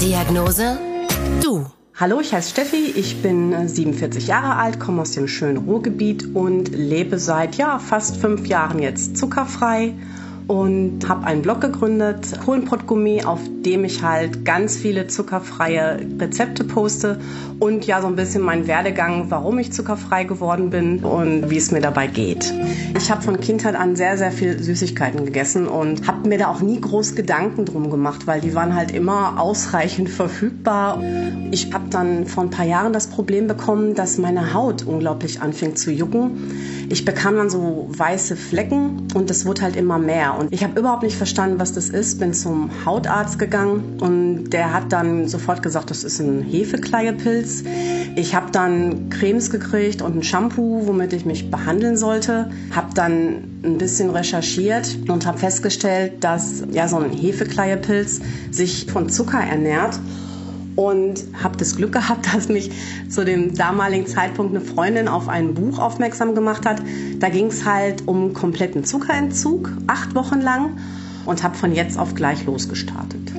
[0.02, 0.78] Diagnose?
[1.42, 1.79] Du.
[2.00, 6.70] Hallo, ich heiße Steffi, ich bin 47 Jahre alt, komme aus dem schönen Ruhrgebiet und
[6.70, 9.96] lebe seit ja, fast fünf Jahren jetzt zuckerfrei
[10.50, 17.20] und habe einen Blog gegründet, Kohlenpott-Gummi, auf dem ich halt ganz viele zuckerfreie Rezepte poste
[17.60, 21.70] und ja so ein bisschen meinen Werdegang, warum ich zuckerfrei geworden bin und wie es
[21.70, 22.52] mir dabei geht.
[22.98, 26.62] Ich habe von Kindheit an sehr, sehr viel Süßigkeiten gegessen und habe mir da auch
[26.62, 31.04] nie groß Gedanken drum gemacht, weil die waren halt immer ausreichend verfügbar.
[31.52, 35.76] Ich habe dann vor ein paar Jahren das Problem bekommen, dass meine Haut unglaublich anfing
[35.76, 36.88] zu jucken.
[36.90, 40.39] Ich bekam dann so weiße Flecken und es wurde halt immer mehr.
[40.40, 42.18] Und ich habe überhaupt nicht verstanden, was das ist.
[42.18, 47.66] Bin zum Hautarzt gegangen und der hat dann sofort gesagt, das ist ein Hefekleiepilz.
[48.16, 52.50] Ich habe dann Cremes gekriegt und ein Shampoo, womit ich mich behandeln sollte.
[52.74, 59.10] Habe dann ein bisschen recherchiert und habe festgestellt, dass ja so ein Hefekleiepilz sich von
[59.10, 60.00] Zucker ernährt
[60.76, 62.72] und habe das Glück gehabt, dass mich
[63.10, 66.82] zu dem damaligen Zeitpunkt eine Freundin auf ein Buch aufmerksam gemacht hat.
[67.20, 70.78] Da ging es halt um kompletten Zuckerentzug, acht Wochen lang
[71.26, 73.32] und habe von jetzt auf gleich losgestartet.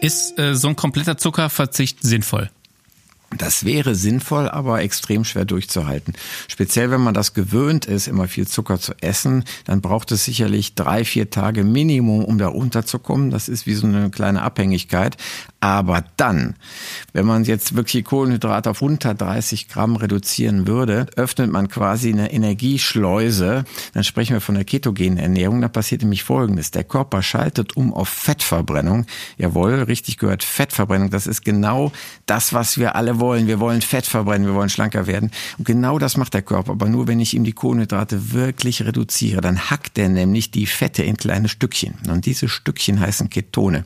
[0.00, 2.50] Ist äh, so ein kompletter Zuckerverzicht sinnvoll?
[3.38, 6.14] Das wäre sinnvoll, aber extrem schwer durchzuhalten.
[6.48, 10.74] Speziell wenn man das gewöhnt ist, immer viel Zucker zu essen, dann braucht es sicherlich
[10.74, 13.30] drei, vier Tage Minimum, um da runterzukommen.
[13.30, 15.16] Das ist wie so eine kleine Abhängigkeit.
[15.64, 16.56] Aber dann,
[17.14, 22.30] wenn man jetzt wirklich Kohlenhydrate auf unter 30 Gramm reduzieren würde, öffnet man quasi eine
[22.32, 23.64] Energieschleuse.
[23.94, 25.62] Dann sprechen wir von der ketogenen Ernährung.
[25.62, 26.70] Da passiert nämlich Folgendes.
[26.70, 29.06] Der Körper schaltet um auf Fettverbrennung.
[29.38, 31.08] Jawohl, richtig gehört Fettverbrennung.
[31.08, 31.92] Das ist genau
[32.26, 33.23] das, was wir alle wollen.
[33.32, 35.30] Wir wollen Fett verbrennen, wir wollen schlanker werden.
[35.58, 36.72] Und genau das macht der Körper.
[36.72, 41.02] Aber nur, wenn ich ihm die Kohlenhydrate wirklich reduziere, dann hackt er nämlich die Fette
[41.02, 41.94] in kleine Stückchen.
[42.08, 43.84] Und diese Stückchen heißen Ketone.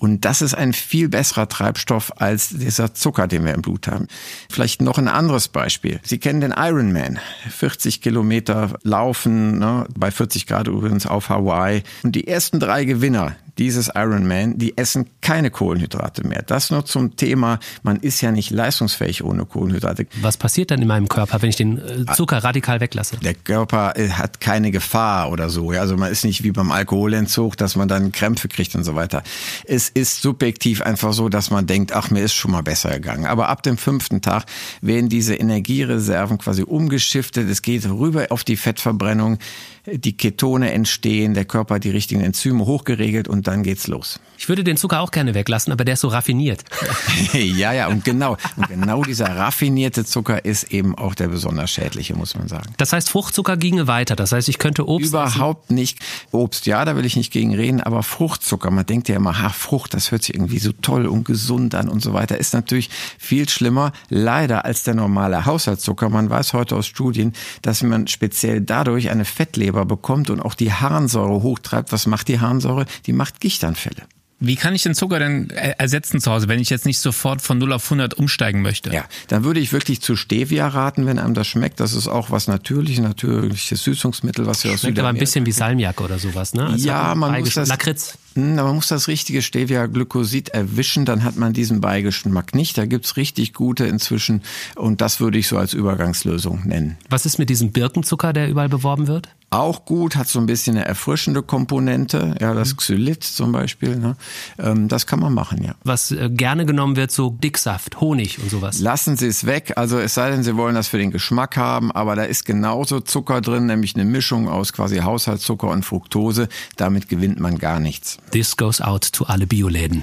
[0.00, 4.08] Und das ist ein viel besserer Treibstoff als dieser Zucker, den wir im Blut haben.
[4.48, 6.00] Vielleicht noch ein anderes Beispiel.
[6.02, 7.18] Sie kennen den Ironman.
[7.50, 11.82] 40 Kilometer laufen, ne, bei 40 Grad übrigens auf Hawaii.
[12.02, 16.42] Und die ersten drei Gewinner, dieses Ironman, die essen keine Kohlenhydrate mehr.
[16.42, 20.06] Das nur zum Thema, man ist ja nicht leistungsfähig ohne Kohlenhydrate.
[20.22, 23.18] Was passiert dann in meinem Körper, wenn ich den äh, Zucker radikal weglasse?
[23.18, 25.70] Der Körper äh, hat keine Gefahr oder so.
[25.70, 29.22] Also man ist nicht wie beim Alkoholentzug, dass man dann Krämpfe kriegt und so weiter.
[29.64, 33.26] Es ist subjektiv einfach so, dass man denkt, ach, mir ist schon mal besser gegangen.
[33.26, 34.44] Aber ab dem fünften Tag
[34.80, 37.48] werden diese Energiereserven quasi umgeschiftet.
[37.48, 39.38] Es geht rüber auf die Fettverbrennung
[39.86, 44.20] die Ketone entstehen, der Körper hat die richtigen Enzyme hochgeregelt und dann geht's los.
[44.38, 46.64] Ich würde den Zucker auch gerne weglassen, aber der ist so raffiniert.
[47.32, 52.14] ja, ja, und genau, und genau dieser raffinierte Zucker ist eben auch der besonders schädliche,
[52.14, 52.72] muss man sagen.
[52.76, 54.16] Das heißt, Fruchtzucker ginge weiter.
[54.16, 55.74] Das heißt, ich könnte Obst Überhaupt essen.
[55.74, 55.98] nicht.
[56.30, 59.50] Obst, ja, da will ich nicht gegen reden, aber Fruchtzucker, man denkt ja immer, ha,
[59.50, 62.90] Frucht, das hört sich irgendwie so toll und gesund an und so weiter, ist natürlich
[63.18, 66.08] viel schlimmer, leider, als der normale Haushaltszucker.
[66.08, 70.72] Man weiß heute aus Studien, dass man speziell dadurch eine Fettleber bekommt und auch die
[70.72, 71.92] Harnsäure hochtreibt.
[71.92, 72.86] Was macht die Harnsäure?
[73.06, 74.02] Die macht Gichtanfälle.
[74.42, 77.58] Wie kann ich den Zucker denn ersetzen zu Hause, wenn ich jetzt nicht sofort von
[77.58, 78.90] 0 auf 100 umsteigen möchte?
[78.90, 81.78] Ja, dann würde ich wirklich zu Stevia raten, wenn einem das schmeckt.
[81.78, 85.52] Das ist auch was natürliches, natürliches Süßungsmittel, was wir aus Schmeckt aber ein bisschen wie
[85.52, 86.68] Salmiak oder sowas, ne?
[86.68, 88.16] Also ja, man muss das, Lakritz.
[88.34, 92.78] Hm, man muss das richtige Stevia-Glykosid erwischen, dann hat man diesen Beigeschmack nicht.
[92.78, 94.42] Da gibt's richtig gute inzwischen
[94.76, 96.96] und das würde ich so als Übergangslösung nennen.
[97.08, 99.28] Was ist mit diesem Birkenzucker, der überall beworben wird?
[99.52, 103.96] Auch gut, hat so ein bisschen eine erfrischende Komponente, ja, das Xylit zum Beispiel.
[103.96, 104.16] Ne?
[104.60, 105.74] Ähm, das kann man machen, ja.
[105.82, 108.78] Was äh, gerne genommen wird, so Dicksaft, Honig und sowas.
[108.78, 111.90] Lassen Sie es weg, also es sei denn, Sie wollen das für den Geschmack haben,
[111.90, 116.48] aber da ist genauso Zucker drin, nämlich eine Mischung aus quasi Haushaltszucker und Fructose.
[116.76, 118.19] Damit gewinnt man gar nichts.
[118.32, 120.02] This goes out to alle Bioläden.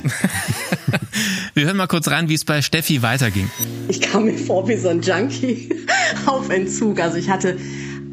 [1.53, 3.49] Wir hören mal kurz rein, wie es bei Steffi weiterging.
[3.87, 5.69] Ich kam mir vor wie so ein Junkie
[6.25, 6.99] auf Entzug.
[6.99, 7.57] Also ich hatte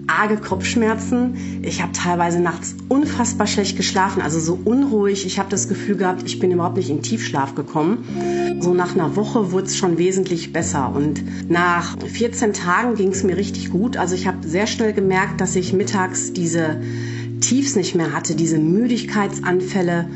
[0.06, 1.62] arge Kopfschmerzen.
[1.62, 5.26] Ich habe teilweise nachts unfassbar schlecht geschlafen, also so unruhig.
[5.26, 8.60] Ich habe das Gefühl gehabt, ich bin überhaupt nicht in Tiefschlaf gekommen.
[8.60, 13.22] So nach einer Woche wurde es schon wesentlich besser und nach 14 Tagen ging es
[13.24, 13.96] mir richtig gut.
[13.96, 16.80] Also ich habe sehr schnell gemerkt, dass ich mittags diese
[17.40, 20.06] Tiefs nicht mehr hatte, diese Müdigkeitsanfälle.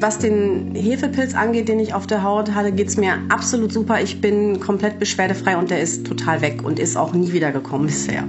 [0.00, 4.00] Was den Hefepilz angeht, den ich auf der Haut hatte, geht es mir absolut super.
[4.00, 7.86] Ich bin komplett beschwerdefrei und der ist total weg und ist auch nie wieder gekommen
[7.86, 8.24] bisher.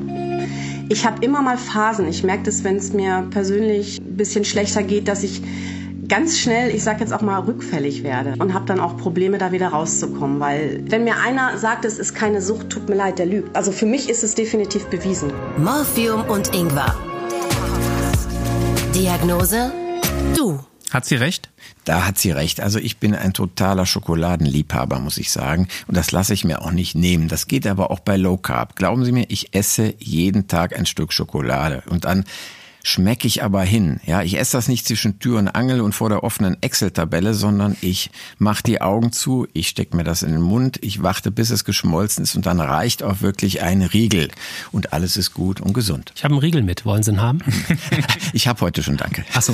[0.90, 2.08] Ich habe immer mal Phasen.
[2.08, 5.44] Ich merke das, wenn es mir persönlich ein bisschen schlechter geht, dass ich
[6.08, 9.52] ganz schnell, ich sag jetzt auch mal, rückfällig werde und habe dann auch Probleme, da
[9.52, 10.40] wieder rauszukommen.
[10.40, 13.56] Weil wenn mir einer sagt, es ist keine Sucht, tut mir leid, der lügt.
[13.56, 15.32] Also für mich ist es definitiv bewiesen.
[15.58, 16.96] Morphium und Ingwer.
[19.00, 19.72] Diagnose?
[20.36, 20.60] Du.
[20.92, 21.50] Hat sie recht?
[21.86, 22.60] Da hat sie recht.
[22.60, 25.70] Also ich bin ein totaler Schokoladenliebhaber, muss ich sagen.
[25.88, 27.30] Und das lasse ich mir auch nicht nehmen.
[27.30, 28.76] Das geht aber auch bei Low Carb.
[28.76, 31.82] Glauben Sie mir, ich esse jeden Tag ein Stück Schokolade.
[31.90, 32.26] Und dann
[32.84, 34.00] schmecke ich aber hin.
[34.06, 37.76] Ja, ich esse das nicht zwischen Tür und Angel und vor der offenen Excel-Tabelle, sondern
[37.82, 41.50] ich mache die Augen zu, ich stecke mir das in den Mund, ich warte, bis
[41.50, 44.30] es geschmolzen ist und dann reicht auch wirklich ein Riegel
[44.72, 46.12] und alles ist gut und gesund.
[46.16, 46.86] Ich habe einen Riegel mit.
[46.86, 47.40] Wollen Sie ihn haben?
[48.34, 49.26] ich habe heute schon, danke.
[49.34, 49.54] Ach so.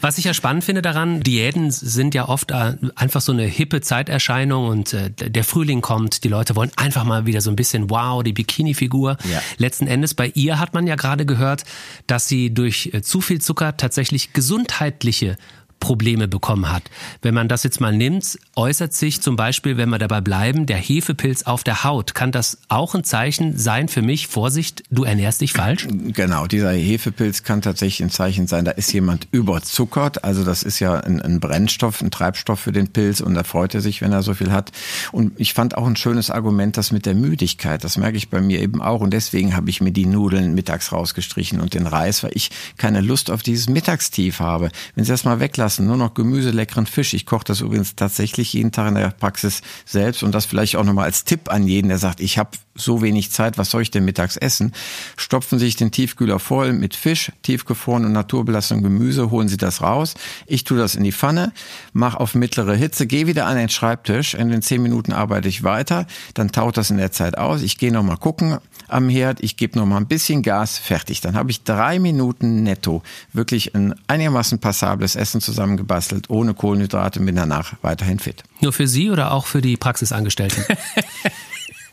[0.00, 3.80] Was ich ja spannend finde daran, Diäten sind ja oft äh, einfach so eine hippe
[3.80, 7.90] Zeiterscheinung und äh, der Frühling kommt, die Leute wollen einfach mal wieder so ein bisschen
[7.90, 9.18] wow, die Bikini-Figur.
[9.30, 9.42] Ja.
[9.58, 11.64] Letzten Endes bei ihr hat man ja gerade gehört,
[12.06, 15.36] dass sie durch äh, zu viel Zucker tatsächlich gesundheitliche
[15.80, 16.84] Probleme bekommen hat.
[17.22, 20.78] Wenn man das jetzt mal nimmt, äußert sich zum Beispiel, wenn wir dabei bleiben, der
[20.78, 22.14] Hefepilz auf der Haut.
[22.14, 24.26] Kann das auch ein Zeichen sein für mich?
[24.26, 25.86] Vorsicht, du ernährst dich falsch?
[25.90, 30.24] Genau, dieser Hefepilz kann tatsächlich ein Zeichen sein, da ist jemand überzuckert.
[30.24, 33.74] Also das ist ja ein, ein Brennstoff, ein Treibstoff für den Pilz und da freut
[33.74, 34.72] er sich, wenn er so viel hat.
[35.12, 37.84] Und ich fand auch ein schönes Argument, das mit der Müdigkeit.
[37.84, 40.90] Das merke ich bei mir eben auch und deswegen habe ich mir die Nudeln mittags
[40.90, 44.70] rausgestrichen und den Reis, weil ich keine Lust auf dieses Mittagstief habe.
[44.94, 45.86] Wenn Sie das mal weglassen, lassen.
[45.86, 47.12] Nur noch Gemüse, leckeren Fisch.
[47.12, 50.84] Ich koche das übrigens tatsächlich jeden Tag in der Praxis selbst und das vielleicht auch
[50.84, 53.90] nochmal als Tipp an jeden, der sagt, ich habe so wenig Zeit, was soll ich
[53.90, 54.72] denn mittags essen?
[55.16, 59.82] Stopfen Sie sich den Tiefkühler voll mit Fisch, tiefgefroren und naturbelassenem Gemüse, holen Sie das
[59.82, 60.14] raus.
[60.46, 61.52] Ich tue das in die Pfanne,
[61.92, 64.34] mache auf mittlere Hitze, gehe wieder an den Schreibtisch.
[64.34, 67.62] In den zehn Minuten arbeite ich weiter, dann taut das in der Zeit aus.
[67.62, 71.20] Ich gehe nochmal gucken am Herd, ich gebe nochmal ein bisschen Gas, fertig.
[71.20, 73.02] Dann habe ich drei Minuten netto
[73.32, 78.44] wirklich ein einigermaßen passables Essen zusammengebastelt, ohne Kohlenhydrate, bin danach weiterhin fit.
[78.60, 80.64] Nur für Sie oder auch für die Praxisangestellten?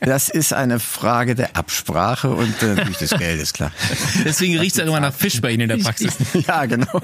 [0.00, 3.70] Das ist eine Frage der Absprache und äh, natürlich des Geldes, klar.
[4.24, 6.14] Deswegen riecht es ja immer nach Fisch bei Ihnen in der Praxis.
[6.46, 7.00] Ja, genau.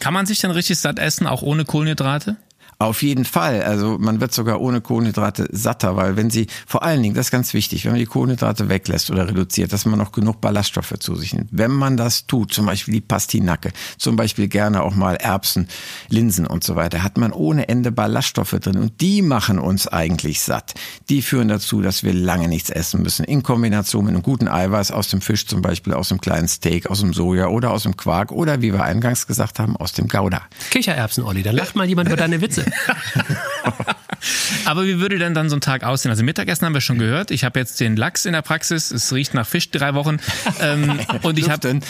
[0.00, 2.36] Kann man sich dann richtig satt essen, auch ohne Kohlenhydrate?
[2.78, 3.62] Auf jeden Fall.
[3.62, 7.30] Also man wird sogar ohne Kohlenhydrate satter, weil wenn sie, vor allen Dingen, das ist
[7.30, 11.14] ganz wichtig, wenn man die Kohlenhydrate weglässt oder reduziert, dass man noch genug Ballaststoffe zu
[11.14, 11.48] sich nimmt.
[11.52, 15.68] Wenn man das tut, zum Beispiel die Pastinacke, zum Beispiel gerne auch mal Erbsen,
[16.08, 20.40] Linsen und so weiter, hat man ohne Ende Ballaststoffe drin und die machen uns eigentlich
[20.40, 20.74] satt.
[21.08, 23.24] Die führen dazu, dass wir lange nichts essen müssen.
[23.24, 26.90] In Kombination mit einem guten Eiweiß aus dem Fisch zum Beispiel, aus dem kleinen Steak,
[26.90, 30.08] aus dem Soja oder aus dem Quark oder wie wir eingangs gesagt haben, aus dem
[30.08, 30.42] Gouda.
[30.70, 32.63] Kichererbsen, Olli, da lacht mal jemand über deine Witze.
[34.64, 36.10] Aber wie würde denn dann so ein Tag aussehen?
[36.10, 37.30] Also Mittagessen haben wir schon gehört.
[37.30, 38.90] Ich habe jetzt den Lachs in der Praxis.
[38.90, 40.18] Es riecht nach Fisch drei Wochen.
[40.60, 41.80] Ähm, und ich habe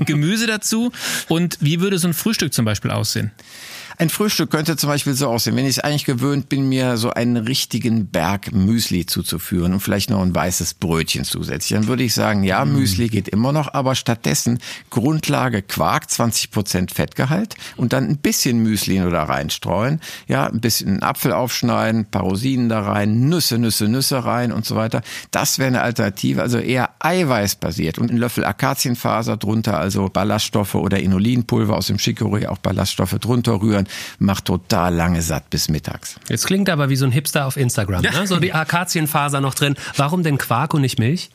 [0.00, 0.92] Gemüse dazu.
[1.28, 3.30] Und wie würde so ein Frühstück zum Beispiel aussehen?
[3.96, 7.10] Ein Frühstück könnte zum Beispiel so aussehen, wenn ich es eigentlich gewöhnt bin, mir so
[7.10, 12.12] einen richtigen Berg Müsli zuzuführen und vielleicht noch ein weißes Brötchen zusätzlich, dann würde ich
[12.12, 12.72] sagen, ja, mm.
[12.72, 14.58] Müsli geht immer noch, aber stattdessen
[14.90, 21.02] Grundlage Quark, 20 Prozent Fettgehalt und dann ein bisschen Müsli da reinstreuen, ja, ein bisschen
[21.04, 25.02] Apfel aufschneiden, paar Rosinen da rein, Nüsse, Nüsse, Nüsse rein und so weiter.
[25.30, 30.98] Das wäre eine Alternative, also eher eiweißbasiert und ein Löffel Akazienfaser drunter, also Ballaststoffe oder
[30.98, 36.16] Inulinpulver aus dem Chicorée, auch Ballaststoffe drunter rühren Kindern macht total lange satt bis mittags.
[36.28, 38.12] Jetzt klingt aber wie so ein Hipster auf Instagram, ja.
[38.12, 38.26] ne?
[38.26, 39.76] so die Akazienfaser noch drin.
[39.96, 41.30] Warum denn Quark und nicht Milch?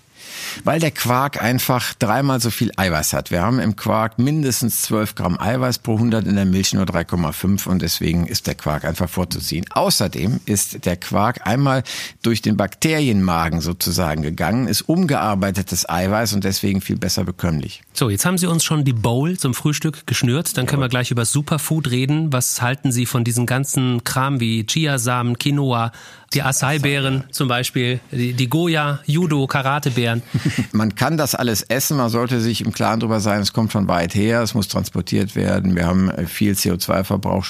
[0.63, 3.31] Weil der Quark einfach dreimal so viel Eiweiß hat.
[3.31, 7.67] Wir haben im Quark mindestens 12 Gramm Eiweiß pro 100, in der Milch nur 3,5
[7.67, 9.65] und deswegen ist der Quark einfach vorzuziehen.
[9.69, 11.83] Außerdem ist der Quark einmal
[12.21, 17.81] durch den Bakterienmagen sozusagen gegangen, ist umgearbeitetes Eiweiß und deswegen viel besser bekömmlich.
[17.93, 20.57] So, jetzt haben Sie uns schon die Bowl zum Frühstück geschnürt.
[20.57, 22.31] Dann können wir gleich über Superfood reden.
[22.31, 25.91] Was halten Sie von diesem ganzen Kram wie Chiasamen, Quinoa,
[26.33, 30.21] die Acai-Beeren zum Beispiel, die, die Goya, Judo, Karate-Beeren.
[30.71, 33.87] Man kann das alles essen, man sollte sich im Klaren darüber sein, es kommt von
[33.87, 37.47] weit her, es muss transportiert werden, wir haben äh, viel CO2-Verbrauch.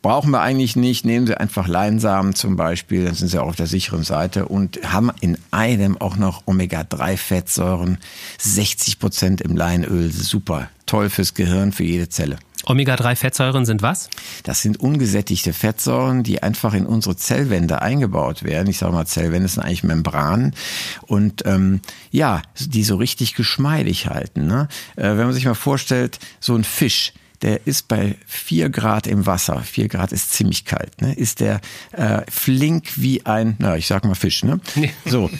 [0.00, 1.04] Brauchen wir eigentlich nicht.
[1.04, 4.78] Nehmen Sie einfach Leinsamen zum Beispiel, dann sind Sie auch auf der sicheren Seite und
[4.92, 7.98] haben in einem auch noch Omega-3-Fettsäuren,
[8.38, 10.12] 60 Prozent im Leinöl.
[10.12, 12.38] Super toll fürs Gehirn, für jede Zelle.
[12.66, 14.10] Omega-3-Fettsäuren sind was?
[14.42, 18.68] Das sind ungesättigte Fettsäuren, die einfach in unsere Zellwände eingebaut werden.
[18.68, 20.54] Ich sage mal, Zellwände sind eigentlich Membranen
[21.02, 24.46] und ähm, ja, die so richtig geschmeidig halten.
[24.46, 24.68] Ne?
[24.96, 29.26] Äh, wenn man sich mal vorstellt, so ein Fisch, der ist bei vier Grad im
[29.26, 31.14] Wasser, vier Grad ist ziemlich kalt, ne?
[31.14, 31.60] ist der
[31.92, 34.60] äh, flink wie ein, na ich sag mal Fisch, ne?
[35.04, 35.30] So.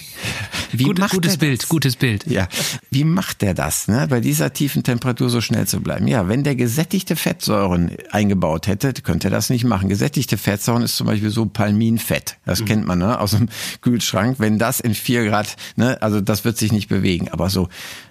[0.72, 1.68] Wie Gut, gutes Bild, das?
[1.68, 2.26] gutes Bild.
[2.26, 2.48] Ja,
[2.90, 4.06] wie macht der das, ne?
[4.08, 6.06] bei dieser tiefen Temperatur so schnell zu bleiben?
[6.06, 9.88] Ja, wenn der gesättigte Fettsäuren eingebaut hätte, könnte er das nicht machen.
[9.88, 12.64] Gesättigte Fettsäuren ist zum Beispiel so Palminfett, das mhm.
[12.66, 13.18] kennt man ne?
[13.18, 13.48] aus dem
[13.80, 14.37] Kühlschrank.
[14.38, 16.00] Wenn das in vier Grad, ne?
[16.02, 17.68] also das wird sich nicht bewegen, aber so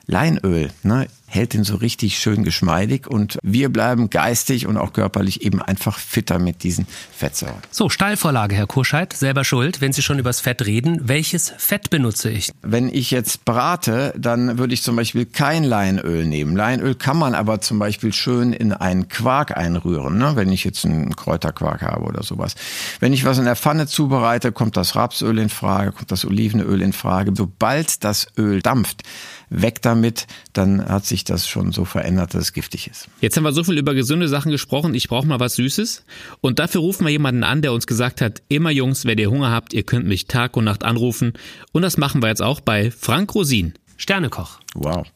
[0.07, 1.07] Leinöl, ne?
[1.27, 5.99] Hält den so richtig schön geschmeidig und wir bleiben geistig und auch körperlich eben einfach
[5.99, 7.57] fitter mit diesen Fettsäuren.
[7.69, 11.01] So, Steilvorlage, Herr Kurscheid, selber schuld, wenn Sie schon übers Fett reden.
[11.03, 12.51] Welches Fett benutze ich?
[12.61, 16.55] Wenn ich jetzt brate, dann würde ich zum Beispiel kein Leinöl nehmen.
[16.55, 20.31] Leinöl kann man aber zum Beispiel schön in einen Quark einrühren, ne?
[20.35, 22.55] wenn ich jetzt einen Kräuterquark habe oder sowas.
[22.99, 26.81] Wenn ich was in der Pfanne zubereite, kommt das Rapsöl in Frage, kommt das Olivenöl
[26.81, 27.33] in Frage.
[27.35, 29.03] Sobald das Öl dampft,
[29.49, 33.09] weg damit, dann hat sich das schon so verändert, dass es giftig ist.
[33.21, 36.05] Jetzt haben wir so viel über gesunde Sachen gesprochen, ich brauche mal was Süßes.
[36.41, 39.51] Und dafür rufen wir jemanden an, der uns gesagt hat, immer Jungs, wenn ihr Hunger
[39.51, 41.33] habt, ihr könnt mich Tag und Nacht anrufen.
[41.71, 43.73] Und das machen wir jetzt auch bei Frank Rosin.
[43.97, 44.59] Sternekoch.
[44.75, 45.07] Wow.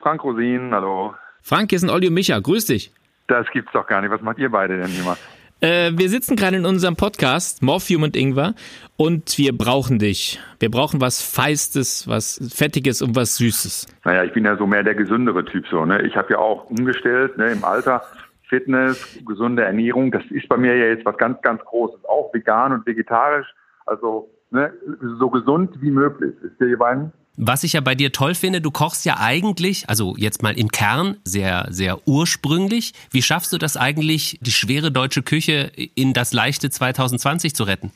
[0.00, 1.14] Frank Rosin, hallo.
[1.42, 2.92] Frank, hier sind Olli und Micha, grüß dich.
[3.28, 4.10] Das gibt's doch gar nicht.
[4.10, 5.16] Was macht ihr beide denn immer?
[5.62, 8.54] Äh, wir sitzen gerade in unserem Podcast, Morphium und Ingwer,
[8.96, 10.40] und wir brauchen dich.
[10.58, 13.86] Wir brauchen was Feistes, was Fettiges und was Süßes.
[14.04, 15.84] Naja, ich bin ja so mehr der gesündere Typ so.
[15.84, 16.02] Ne?
[16.02, 18.02] Ich habe ja auch umgestellt ne, im Alter.
[18.48, 22.04] Fitness, gesunde Ernährung, das ist bei mir ja jetzt was ganz, ganz Großes.
[22.06, 23.46] Auch vegan und vegetarisch.
[23.86, 24.72] Also ne,
[25.18, 26.34] so gesund wie möglich.
[26.42, 27.12] Ist dir beiden?
[27.36, 30.68] Was ich ja bei dir toll finde, du kochst ja eigentlich, also jetzt mal im
[30.68, 32.92] Kern, sehr, sehr ursprünglich.
[33.10, 37.90] Wie schaffst du das eigentlich, die schwere deutsche Küche in das leichte 2020 zu retten?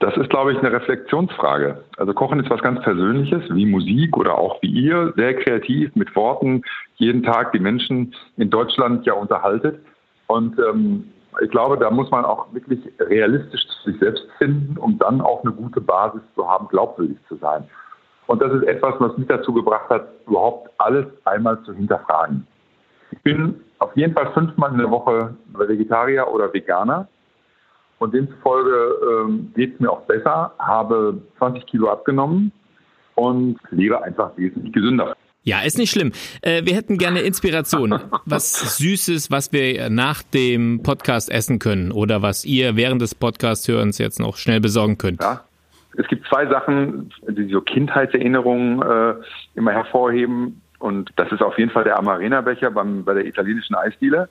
[0.00, 1.82] Das ist, glaube ich, eine Reflexionsfrage.
[1.96, 6.14] Also Kochen ist was ganz Persönliches, wie Musik oder auch wie ihr, sehr kreativ mit
[6.14, 6.62] Worten,
[6.96, 9.80] jeden Tag die Menschen in Deutschland ja unterhaltet.
[10.28, 11.04] Und ähm,
[11.40, 15.52] ich glaube, da muss man auch wirklich realistisch sich selbst finden, um dann auch eine
[15.52, 17.64] gute Basis zu haben, glaubwürdig zu sein.
[18.28, 22.46] Und das ist etwas, was mich dazu gebracht hat, überhaupt alles einmal zu hinterfragen.
[23.10, 27.08] Ich bin auf jeden Fall fünfmal in der Woche Vegetarier oder Veganer.
[27.98, 32.52] Und demzufolge ähm, geht es mir auch besser, habe 20 Kilo abgenommen
[33.14, 35.16] und lebe einfach wesentlich gesünder.
[35.42, 36.12] Ja, ist nicht schlimm.
[36.42, 37.98] Äh, wir hätten gerne Inspiration.
[38.26, 43.96] Was Süßes, was wir nach dem Podcast essen können oder was ihr während des Podcast-Hörens
[43.96, 45.22] jetzt noch schnell besorgen könnt.
[45.22, 45.47] Ja,
[45.98, 49.14] es gibt zwei Sachen, die so Kindheitserinnerungen äh,
[49.56, 50.62] immer hervorheben.
[50.78, 54.28] Und das ist auf jeden Fall der Amarena-Becher beim, bei der italienischen Eisdiele.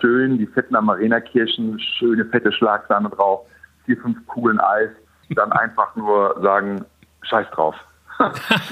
[0.00, 3.40] Schön, die fetten Amarena-Kirschen, schöne fette Schlagsahne drauf,
[3.84, 4.90] vier, fünf Kugeln Eis.
[5.28, 6.86] Dann einfach nur sagen,
[7.22, 7.76] scheiß drauf.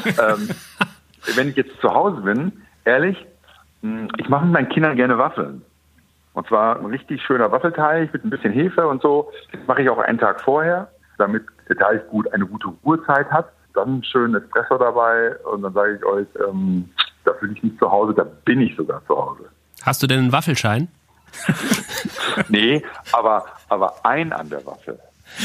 [0.07, 0.49] ähm,
[1.37, 2.53] wenn ich jetzt zu Hause bin,
[2.87, 3.27] ehrlich,
[3.83, 5.62] hm, ich mache mit meinen Kindern gerne Waffeln.
[6.33, 9.31] Und zwar ein richtig schöner Waffelteig mit ein bisschen Hefe und so.
[9.53, 10.88] Das mache ich auch einen Tag vorher
[11.22, 13.52] damit der Teig gut eine gute Ruhezeit hat.
[13.74, 16.88] Dann schön Espresso dabei und dann sage ich euch, ähm,
[17.24, 19.44] da fühle ich mich zu Hause, da bin ich sogar zu Hause.
[19.82, 20.88] Hast du denn einen Waffelschein?
[22.48, 22.82] nee,
[23.12, 24.98] aber, aber ein an der Waffel.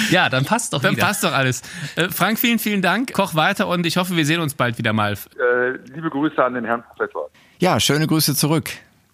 [0.10, 1.06] Ja, dann passt doch Dann wieder.
[1.06, 1.62] passt doch alles.
[1.96, 3.14] Äh, Frank, vielen, vielen Dank.
[3.14, 5.14] Koch weiter und ich hoffe, wir sehen uns bald wieder mal.
[5.14, 7.30] Äh, liebe Grüße an den Herrn Professor.
[7.60, 8.70] Ja, schöne Grüße zurück.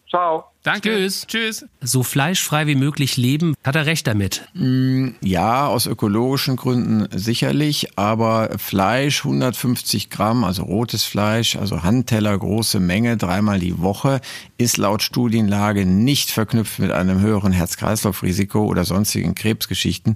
[0.09, 0.52] Ciao.
[0.63, 0.95] Danke.
[0.95, 1.27] Tschüss.
[1.27, 1.65] Tschüss.
[1.81, 4.47] So fleischfrei wie möglich leben, hat er recht damit?
[4.53, 12.37] Mm, ja, aus ökologischen Gründen sicherlich, aber Fleisch 150 Gramm, also rotes Fleisch, also Handteller,
[12.37, 14.21] große Menge, dreimal die Woche,
[14.57, 20.15] ist laut Studienlage nicht verknüpft mit einem höheren Herz-Kreislauf-Risiko oder sonstigen Krebsgeschichten.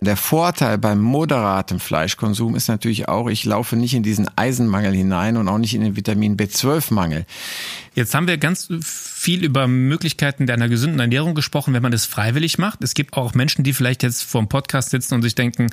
[0.00, 5.36] Der Vorteil beim moderaten Fleischkonsum ist natürlich auch, ich laufe nicht in diesen Eisenmangel hinein
[5.36, 7.26] und auch nicht in den Vitamin B12-Mangel.
[7.94, 12.58] Jetzt haben wir ganz viel über Möglichkeiten einer gesunden Ernährung gesprochen, wenn man das freiwillig
[12.58, 12.82] macht.
[12.82, 15.68] Es gibt auch Menschen, die vielleicht jetzt vor dem Podcast sitzen und sich denken,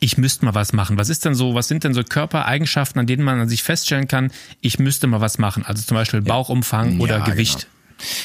[0.00, 0.98] ich müsste mal was machen.
[0.98, 4.08] Was ist denn so, was sind denn so Körpereigenschaften, an denen man an sich feststellen
[4.08, 5.64] kann, ich müsste mal was machen?
[5.64, 7.60] Also zum Beispiel Bauchumfang ja, oder ja, Gewicht.
[7.60, 7.72] Genau.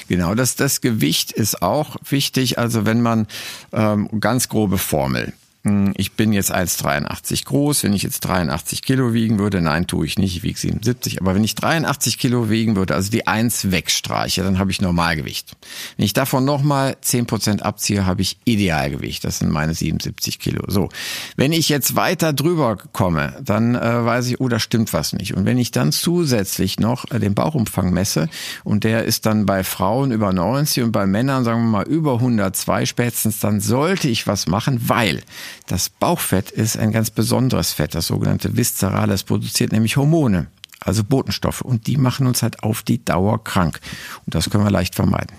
[0.07, 2.57] Genau, das, das Gewicht ist auch wichtig.
[2.57, 3.27] Also wenn man
[3.71, 5.33] ähm, ganz grobe Formel.
[5.63, 10.05] Hm, ich bin jetzt 1,83 groß, wenn ich jetzt 83 Kilo wiegen würde, nein, tue
[10.05, 13.71] ich nicht, ich wiege 77, aber wenn ich 83 Kilo wiegen würde, also die 1
[13.71, 15.55] wegstreiche, dann habe ich Normalgewicht.
[15.97, 20.63] Wenn ich davon nochmal 10% abziehe, habe ich Idealgewicht, das sind meine 77 Kilo.
[20.67, 20.89] So,
[21.35, 25.35] wenn ich jetzt weiter drüber komme, dann äh, weiß ich, oh, da stimmt was nicht.
[25.35, 28.29] Und wenn ich dann zusätzlich noch äh, den Bauchumfang messe
[28.63, 32.13] und der ist dann bei Frauen über 90 und bei Männern, sagen wir mal, über
[32.13, 35.23] 102 spätestens, dann sollte ich was machen, weil
[35.65, 39.13] das Bauchfett ist ein ganz besonderes Fett, das sogenannte Viszerale.
[39.13, 40.47] Es produziert nämlich Hormone,
[40.79, 41.61] also Botenstoffe.
[41.61, 43.79] Und die machen uns halt auf die Dauer krank.
[44.25, 45.35] Und das können wir leicht vermeiden.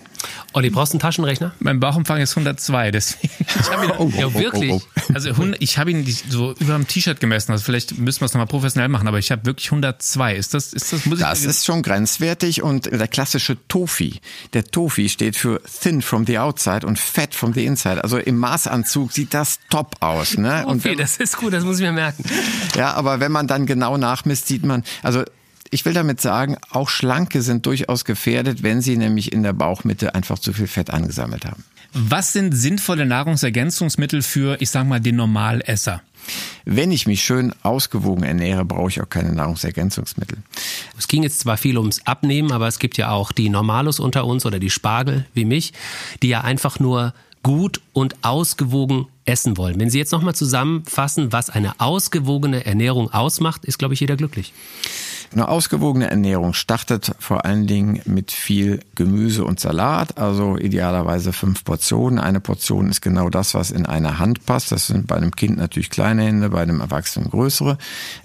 [0.53, 1.53] Olli, brauchst du einen Taschenrechner?
[1.59, 3.29] Mein Bauchumfang ist 102, deswegen.
[3.59, 4.71] Ich hab ihn, oh, ja, wirklich?
[4.71, 7.51] Oh, oh, also 100, ich habe ihn so über dem T-Shirt gemessen.
[7.51, 10.35] Also vielleicht müssen wir es nochmal professionell machen, aber ich habe wirklich 102.
[10.35, 14.21] Ist das, ist das, muss ich Das ist schon grenzwertig und der klassische Tofi.
[14.53, 18.03] Der Tofi steht für thin from the outside und fat from the inside.
[18.03, 20.63] Also im Maßanzug sieht das top aus, ne?
[20.65, 22.23] Okay, und das ist gut, das muss ich mir merken.
[22.75, 25.23] Ja, aber wenn man dann genau nachmisst, sieht man, also
[25.69, 30.15] ich will damit sagen, auch Schlanke sind durchaus gefährdet, wenn sie nämlich in der Bauchmitte
[30.15, 31.63] einfach zu viel Fett angesammelt haben.
[31.93, 36.01] Was sind sinnvolle Nahrungsergänzungsmittel für, ich sag mal, den Normalesser?
[36.65, 40.37] Wenn ich mich schön ausgewogen ernähre, brauche ich auch keine Nahrungsergänzungsmittel.
[40.97, 44.25] Es ging jetzt zwar viel ums Abnehmen, aber es gibt ja auch die Normalos unter
[44.25, 45.73] uns oder die Spargel wie mich,
[46.21, 49.79] die ja einfach nur gut und ausgewogen essen wollen.
[49.79, 54.53] Wenn Sie jetzt nochmal zusammenfassen, was eine ausgewogene Ernährung ausmacht, ist, glaube ich, jeder glücklich.
[55.31, 61.63] Eine ausgewogene Ernährung startet vor allen Dingen mit viel Gemüse und Salat, also idealerweise fünf
[61.63, 62.17] Portionen.
[62.17, 64.71] Eine Portion ist genau das, was in eine Hand passt.
[64.71, 67.77] Das sind bei einem Kind natürlich kleine Hände, bei einem Erwachsenen größere.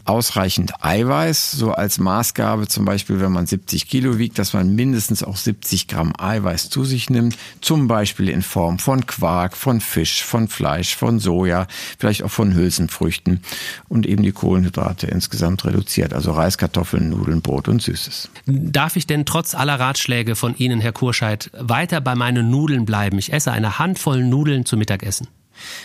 [0.07, 5.23] Ausreichend Eiweiß, so als Maßgabe zum Beispiel, wenn man 70 Kilo wiegt, dass man mindestens
[5.23, 7.37] auch 70 Gramm Eiweiß zu sich nimmt.
[7.61, 11.67] Zum Beispiel in Form von Quark, von Fisch, von Fleisch, von Soja,
[11.99, 13.43] vielleicht auch von Hülsenfrüchten
[13.91, 16.15] und eben die Kohlenhydrate insgesamt reduziert.
[16.15, 18.31] Also Reis, Kartoffeln, Kartoffeln, Nudeln, Brot und Süßes.
[18.47, 23.19] Darf ich denn trotz aller Ratschläge von Ihnen, Herr Kurscheid, weiter bei meinen Nudeln bleiben?
[23.19, 25.29] Ich esse eine Handvoll Nudeln zum Mittagessen.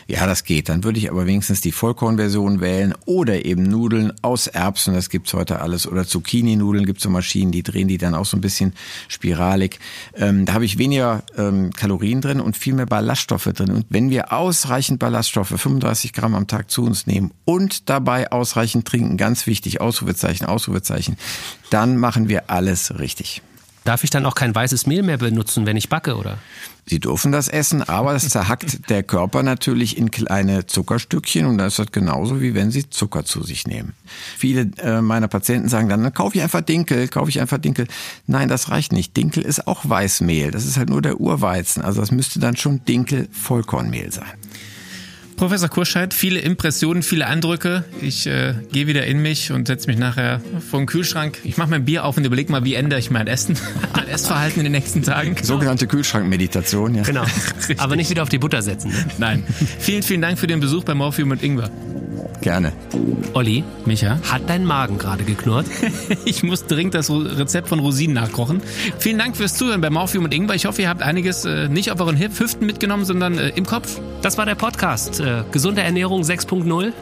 [0.08, 0.70] Ja, das geht.
[0.70, 5.34] Dann würde ich aber wenigstens die Vollkornversion wählen oder eben Nudeln aus Erbsen, das gibt's
[5.34, 5.88] heute alles.
[5.88, 8.74] Oder Zucchini-Nudeln gibt's so Maschinen, die drehen die dann auch so ein bisschen
[9.08, 9.80] spiralig.
[10.16, 13.72] Ähm, da habe ich weniger ähm, Kalorien drin und viel mehr Ballaststoffe drin.
[13.72, 18.88] Und wenn wir ausreichend Ballaststoffe, 35 Gramm am Tag zu uns nehmen und dabei ausreichend
[18.88, 21.18] trinken, ganz wichtig, Ausrufezeichen, Ausrufezeichen,
[21.70, 23.42] dann machen wir alles richtig.
[23.84, 26.38] Darf ich dann auch kein weißes Mehl mehr benutzen, wenn ich backe, oder?
[26.90, 31.74] Sie dürfen das essen, aber das zerhackt der Körper natürlich in kleine Zuckerstückchen und das
[31.74, 33.94] ist das genauso wie wenn Sie Zucker zu sich nehmen.
[34.38, 37.88] Viele äh, meiner Patienten sagen dann, dann kaufe ich einfach Dinkel, kaufe ich einfach Dinkel.
[38.26, 39.16] Nein, das reicht nicht.
[39.16, 40.50] Dinkel ist auch Weißmehl.
[40.50, 41.84] Das ist halt nur der Urweizen.
[41.84, 44.26] Also das müsste dann schon Dinkel Vollkornmehl sein.
[45.40, 47.86] Professor Kurscheid, viele Impressionen, viele Eindrücke.
[48.02, 51.38] Ich äh, gehe wieder in mich und setze mich nachher vor den Kühlschrank.
[51.46, 53.56] Ich mache mein Bier auf und überlege mal, wie ändere ich mein Essen,
[53.96, 55.38] mein Essverhalten in den nächsten Tagen.
[55.42, 57.04] Sogenannte Kühlschrankmeditation, ja.
[57.04, 57.24] Genau.
[57.78, 58.92] Aber nicht wieder auf die Butter setzen.
[58.92, 59.06] Ne?
[59.18, 59.44] Nein.
[59.80, 61.72] Vielen, vielen Dank für den Besuch bei Morphium und Ingwer.
[62.42, 62.72] Gerne.
[63.34, 65.66] Olli, Micha, hat dein Magen gerade geknurrt?
[66.26, 68.62] ich muss dringend das Rezept von Rosinen nachkochen.
[68.98, 70.56] Vielen Dank fürs Zuhören bei Morphium und Ingwer.
[70.56, 74.00] Ich hoffe, ihr habt einiges äh, nicht auf euren Hüften mitgenommen, sondern äh, im Kopf.
[74.22, 75.20] Das war der Podcast.
[75.20, 76.94] Äh, gesunde Ernährung 6.0.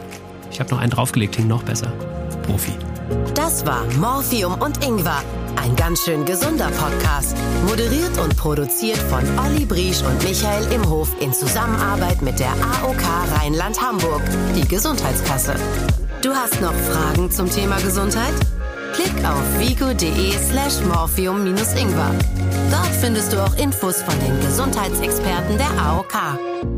[0.50, 1.92] Ich habe noch einen draufgelegt, klingt noch besser.
[2.42, 2.72] Profi.
[3.34, 5.22] Das war Morphium und Ingwer.
[5.60, 7.36] Ein ganz schön gesunder Podcast.
[7.66, 13.02] Moderiert und produziert von Olli Briesch und Michael Imhof in Zusammenarbeit mit der AOK
[13.34, 14.22] Rheinland-Hamburg,
[14.54, 15.56] die Gesundheitskasse.
[16.22, 18.34] Du hast noch Fragen zum Thema Gesundheit?
[18.94, 22.14] Klick auf vigo.de slash morphium-ingwer.
[22.70, 26.77] Dort findest du auch Infos von den Gesundheitsexperten der AOK.